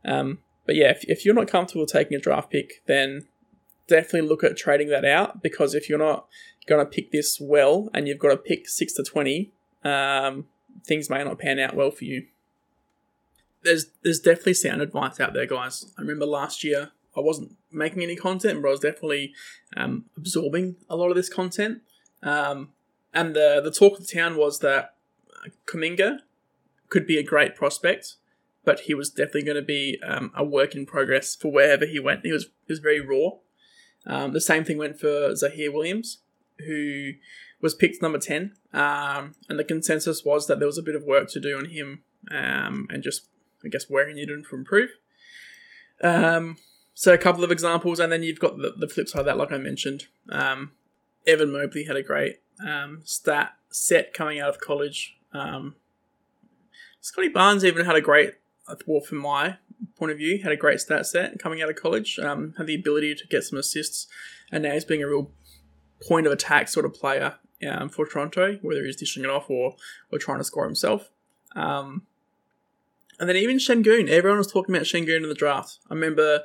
Um, 0.05 0.39
but 0.65 0.75
yeah, 0.75 0.91
if, 0.91 1.03
if 1.05 1.25
you're 1.25 1.33
not 1.33 1.47
comfortable 1.47 1.85
taking 1.85 2.15
a 2.15 2.21
draft 2.21 2.51
pick, 2.51 2.83
then 2.85 3.27
definitely 3.87 4.27
look 4.29 4.43
at 4.43 4.55
trading 4.55 4.89
that 4.89 5.03
out 5.03 5.41
because 5.41 5.73
if 5.73 5.89
you're 5.89 5.97
not 5.97 6.27
going 6.67 6.85
to 6.85 6.89
pick 6.89 7.11
this 7.11 7.39
well 7.41 7.89
and 7.93 8.07
you've 8.07 8.19
got 8.19 8.29
to 8.29 8.37
pick 8.37 8.67
six 8.67 8.93
to 8.93 9.03
twenty, 9.03 9.51
um, 9.83 10.45
things 10.85 11.09
may 11.09 11.23
not 11.23 11.39
pan 11.39 11.59
out 11.59 11.75
well 11.75 11.91
for 11.91 12.05
you. 12.05 12.27
There's 13.63 13.87
there's 14.03 14.19
definitely 14.19 14.53
sound 14.53 14.81
advice 14.81 15.19
out 15.19 15.33
there, 15.33 15.45
guys. 15.45 15.91
I 15.97 16.01
remember 16.01 16.25
last 16.25 16.63
year 16.63 16.91
I 17.15 17.19
wasn't 17.19 17.55
making 17.71 18.03
any 18.03 18.15
content, 18.15 18.61
but 18.61 18.69
I 18.69 18.71
was 18.71 18.79
definitely 18.79 19.33
um, 19.75 20.05
absorbing 20.15 20.77
a 20.89 20.95
lot 20.95 21.09
of 21.09 21.15
this 21.15 21.29
content. 21.29 21.81
Um, 22.23 22.69
and 23.13 23.35
the 23.35 23.61
the 23.63 23.71
talk 23.71 23.99
of 23.99 24.07
the 24.07 24.13
town 24.13 24.37
was 24.37 24.59
that 24.59 24.95
Kuminga 25.65 26.19
could 26.89 27.05
be 27.05 27.17
a 27.17 27.23
great 27.23 27.55
prospect, 27.55 28.15
but 28.63 28.81
he 28.81 28.93
was 28.93 29.09
definitely 29.09 29.43
going 29.43 29.55
to 29.55 29.61
be 29.61 29.99
um, 30.03 30.31
a 30.35 30.43
work 30.43 30.75
in 30.75 30.85
progress 30.85 31.35
for 31.35 31.51
wherever 31.51 31.85
he 31.85 31.99
went. 31.99 32.25
He 32.25 32.31
was 32.31 32.45
he 32.65 32.73
was 32.73 32.79
very 32.79 33.01
raw. 33.01 33.31
Um, 34.05 34.33
the 34.33 34.41
same 34.41 34.63
thing 34.63 34.77
went 34.77 34.99
for 34.99 35.31
Ziaire 35.33 35.73
Williams, 35.73 36.19
who 36.65 37.11
was 37.61 37.75
picked 37.75 38.01
number 38.01 38.19
ten, 38.19 38.53
um, 38.73 39.35
and 39.49 39.59
the 39.59 39.63
consensus 39.63 40.23
was 40.23 40.47
that 40.47 40.59
there 40.59 40.67
was 40.67 40.77
a 40.77 40.83
bit 40.83 40.95
of 40.95 41.03
work 41.03 41.29
to 41.31 41.39
do 41.39 41.57
on 41.57 41.65
him, 41.65 42.03
um, 42.31 42.87
and 42.89 43.03
just 43.03 43.27
I 43.63 43.67
guess 43.67 43.89
where 43.89 44.07
he 44.07 44.13
needed 44.13 44.43
to 44.49 44.55
improve. 44.55 44.89
Um, 46.01 46.57
so 46.93 47.13
a 47.13 47.17
couple 47.17 47.43
of 47.43 47.51
examples, 47.51 47.99
and 47.99 48.11
then 48.11 48.23
you've 48.23 48.39
got 48.39 48.57
the, 48.57 48.73
the 48.77 48.87
flip 48.87 49.07
side 49.07 49.21
of 49.21 49.25
that, 49.25 49.37
like 49.37 49.51
I 49.51 49.57
mentioned. 49.57 50.07
Um, 50.29 50.71
Evan 51.27 51.51
Mobley 51.51 51.85
had 51.85 51.95
a 51.95 52.03
great 52.03 52.39
um, 52.65 53.01
stat 53.03 53.53
set 53.69 54.13
coming 54.13 54.39
out 54.39 54.49
of 54.49 54.59
college. 54.59 55.17
Um, 55.33 55.75
Scottie 57.01 57.29
Barnes 57.29 57.63
even 57.63 57.85
had 57.85 57.95
a 57.95 58.01
great 58.01 58.33
well, 58.85 59.01
from 59.01 59.19
my 59.19 59.57
point 59.97 60.11
of 60.11 60.17
view, 60.17 60.41
had 60.41 60.51
a 60.51 60.57
great 60.57 60.79
stat 60.79 61.05
set 61.05 61.39
coming 61.39 61.61
out 61.61 61.69
of 61.69 61.75
college. 61.75 62.19
Um, 62.19 62.53
had 62.57 62.67
the 62.67 62.75
ability 62.75 63.15
to 63.15 63.27
get 63.27 63.43
some 63.43 63.57
assists, 63.57 64.07
and 64.51 64.63
now 64.63 64.73
he's 64.73 64.85
being 64.85 65.03
a 65.03 65.07
real 65.07 65.31
point 66.07 66.27
of 66.27 66.33
attack 66.33 66.67
sort 66.67 66.85
of 66.85 66.93
player 66.93 67.35
um, 67.67 67.89
for 67.89 68.05
Toronto, 68.05 68.59
whether 68.61 68.83
he's 68.83 68.95
dishing 68.95 69.23
it 69.23 69.29
off 69.29 69.49
or 69.49 69.75
or 70.11 70.19
trying 70.19 70.39
to 70.39 70.43
score 70.43 70.65
himself. 70.65 71.09
Um, 71.55 72.03
and 73.19 73.27
then 73.27 73.35
even 73.35 73.57
Sengun, 73.57 74.09
everyone 74.09 74.37
was 74.37 74.51
talking 74.51 74.73
about 74.73 74.87
Sengun 74.87 75.23
in 75.23 75.29
the 75.29 75.35
draft. 75.35 75.79
I 75.89 75.93
remember, 75.93 76.43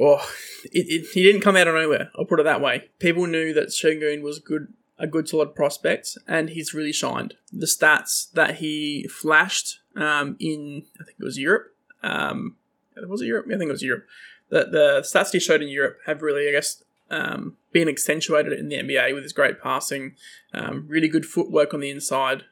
oh, 0.00 0.26
it, 0.64 0.86
it, 0.88 1.06
he 1.12 1.22
didn't 1.22 1.42
come 1.42 1.56
out 1.56 1.68
of 1.68 1.74
nowhere. 1.74 2.10
I'll 2.18 2.24
put 2.24 2.40
it 2.40 2.44
that 2.44 2.60
way. 2.60 2.90
People 2.98 3.26
knew 3.26 3.52
that 3.52 3.68
Sengun 3.68 4.22
was 4.22 4.38
good, 4.38 4.72
a 4.98 5.06
good 5.06 5.28
solid 5.28 5.54
prospect, 5.54 6.16
and 6.26 6.50
he's 6.50 6.74
really 6.74 6.92
shined. 6.92 7.34
The 7.52 7.66
stats 7.66 8.30
that 8.32 8.56
he 8.56 9.06
flashed 9.08 9.80
um, 9.96 10.36
in, 10.40 10.84
I 11.00 11.04
think 11.04 11.16
it 11.20 11.24
was 11.24 11.38
Europe. 11.38 11.74
Um, 12.02 12.56
was 12.96 13.22
it 13.22 13.26
Europe? 13.26 13.46
I 13.48 13.58
think 13.58 13.68
it 13.68 13.72
was 13.72 13.82
Europe. 13.82 14.06
The, 14.48 14.64
the 14.64 15.00
stats 15.04 15.32
he 15.32 15.40
showed 15.40 15.62
in 15.62 15.68
Europe 15.68 15.98
have 16.06 16.22
really, 16.22 16.48
I 16.48 16.52
guess, 16.52 16.82
um, 17.10 17.56
been 17.72 17.88
accentuated 17.88 18.52
in 18.52 18.68
the 18.68 18.76
NBA 18.76 19.14
with 19.14 19.22
his 19.22 19.32
great 19.32 19.60
passing, 19.60 20.14
um, 20.52 20.86
really 20.88 21.08
good 21.08 21.26
footwork 21.26 21.74
on 21.74 21.80
the 21.80 21.90
inside, 21.90 22.44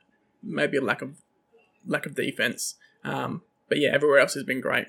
maybe 0.42 0.76
a 0.76 0.82
lack 0.82 1.02
of 1.02 1.21
lack 1.86 2.06
of 2.06 2.14
defense. 2.14 2.74
Um, 3.04 3.42
but 3.68 3.78
yeah, 3.78 3.90
everywhere 3.90 4.18
else 4.18 4.34
has 4.34 4.44
been 4.44 4.60
great. 4.60 4.86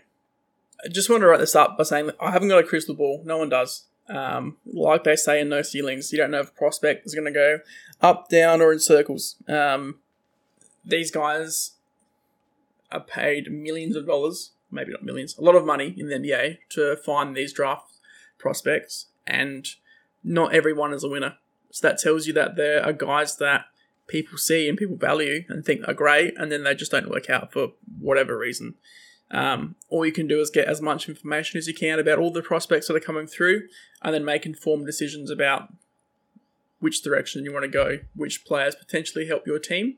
I 0.84 0.90
just 0.90 1.10
want 1.10 1.22
to 1.22 1.28
write 1.28 1.40
this 1.40 1.56
up 1.56 1.78
by 1.78 1.84
saying 1.84 2.12
I 2.20 2.32
haven't 2.32 2.50
got 2.50 2.60
a 2.60 2.68
crystal 2.68 2.96
ball. 2.96 3.22
No 3.26 3.38
one 3.38 3.50
does. 3.50 3.86
Um, 4.10 4.58
like 4.66 5.04
they 5.04 5.16
say 5.16 5.40
in 5.40 5.50
No 5.50 5.62
Ceilings, 5.62 6.12
you 6.12 6.18
don't 6.18 6.32
know 6.32 6.42
if 6.42 6.50
a 6.50 6.54
prospect 6.54 7.06
is 7.06 7.16
going 7.16 7.26
to 7.26 7.32
go 7.32 7.60
up, 8.02 8.28
down, 8.30 8.62
or 8.62 8.74
in 8.74 8.80
circles. 8.80 9.38
Um, 9.48 10.00
these 10.84 11.10
guys 11.10 11.72
are 12.92 13.00
paid 13.00 13.52
millions 13.52 13.96
of 13.96 14.06
dollars, 14.06 14.52
maybe 14.70 14.92
not 14.92 15.04
millions, 15.04 15.38
a 15.38 15.42
lot 15.42 15.56
of 15.56 15.66
money 15.66 15.96
in 15.98 16.10
the 16.10 16.16
NBA 16.16 16.58
to 16.70 16.98
find 16.98 17.36
these 17.36 17.54
draft 17.54 17.98
prospects, 18.38 19.08
and 19.26 19.68
not 20.24 20.54
everyone 20.54 20.94
is 20.94 21.04
a 21.04 21.10
winner. 21.10 21.38
So 21.72 21.88
that 21.88 21.98
tells 21.98 22.28
you 22.28 22.34
that 22.34 22.56
there 22.56 22.86
are 22.86 22.94
guys 22.94 23.38
that 23.38 23.66
people 24.14 24.38
see 24.38 24.70
and 24.70 24.78
people 24.78 24.96
value 24.96 25.44
and 25.50 25.66
think 25.66 25.82
are 25.88 25.94
great, 25.94 26.36
and 26.38 26.52
then 26.52 26.64
they 26.64 26.76
just 26.76 26.92
don't 26.92 27.10
work 27.10 27.30
out 27.32 27.52
for 27.52 27.74
whatever 28.00 28.38
reason. 28.38 28.76
Um, 29.32 29.76
all 29.90 30.06
you 30.06 30.12
can 30.12 30.28
do 30.28 30.40
is 30.40 30.52
get 30.52 30.68
as 30.68 30.82
much 30.82 31.10
information 31.10 31.58
as 31.58 31.68
you 31.68 31.74
can 31.74 31.98
about 31.98 32.20
all 32.20 32.32
the 32.32 32.44
prospects 32.44 32.88
that 32.88 32.96
are 32.96 33.00
coming 33.00 33.26
through, 33.26 33.64
and 34.04 34.14
then 34.14 34.24
make 34.24 34.46
informed 34.46 34.86
decisions 34.86 35.32
about 35.32 35.74
which 36.80 37.02
direction 37.02 37.44
you 37.44 37.52
want 37.52 37.64
to 37.64 37.70
go, 37.70 38.00
which 38.16 38.46
players 38.46 38.76
potentially 38.76 39.26
help 39.28 39.48
your 39.48 39.58
team, 39.58 39.96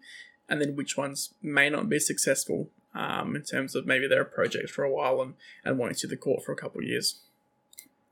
and 0.47 0.61
then 0.61 0.77
which 0.77 0.95
ones 0.95 1.33
may 1.41 1.69
not 1.69 1.89
be 1.89 1.99
successful 1.99 2.69
um, 2.93 3.35
in 3.35 3.43
terms 3.43 3.75
of 3.75 3.85
maybe 3.85 4.07
they're 4.07 4.21
a 4.21 4.25
project 4.25 4.69
for 4.69 4.85
a 4.85 4.91
while 4.91 5.21
and, 5.21 5.33
and 5.65 5.77
won't 5.77 5.99
see 5.99 6.07
the 6.07 6.15
court 6.15 6.41
for 6.45 6.53
a 6.53 6.55
couple 6.55 6.79
of 6.79 6.87
years. 6.87 7.19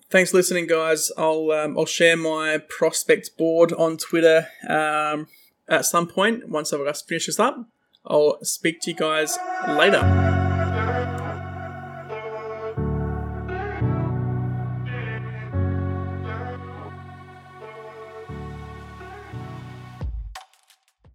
Thanks 0.09 0.31
for 0.31 0.37
listening, 0.37 0.67
guys. 0.67 1.11
I'll 1.17 1.49
um, 1.51 1.77
I'll 1.77 1.85
share 1.85 2.17
my 2.17 2.57
prospects 2.57 3.29
board 3.29 3.71
on 3.71 3.95
Twitter 3.97 4.47
um, 4.67 5.27
at 5.67 5.85
some 5.85 6.07
point 6.07 6.49
once 6.49 6.73
I've 6.73 6.97
finished 7.07 7.27
this 7.27 7.39
up. 7.39 7.65
I'll 8.05 8.37
speak 8.43 8.81
to 8.81 8.91
you 8.91 8.97
guys 8.97 9.37
later. 9.67 10.42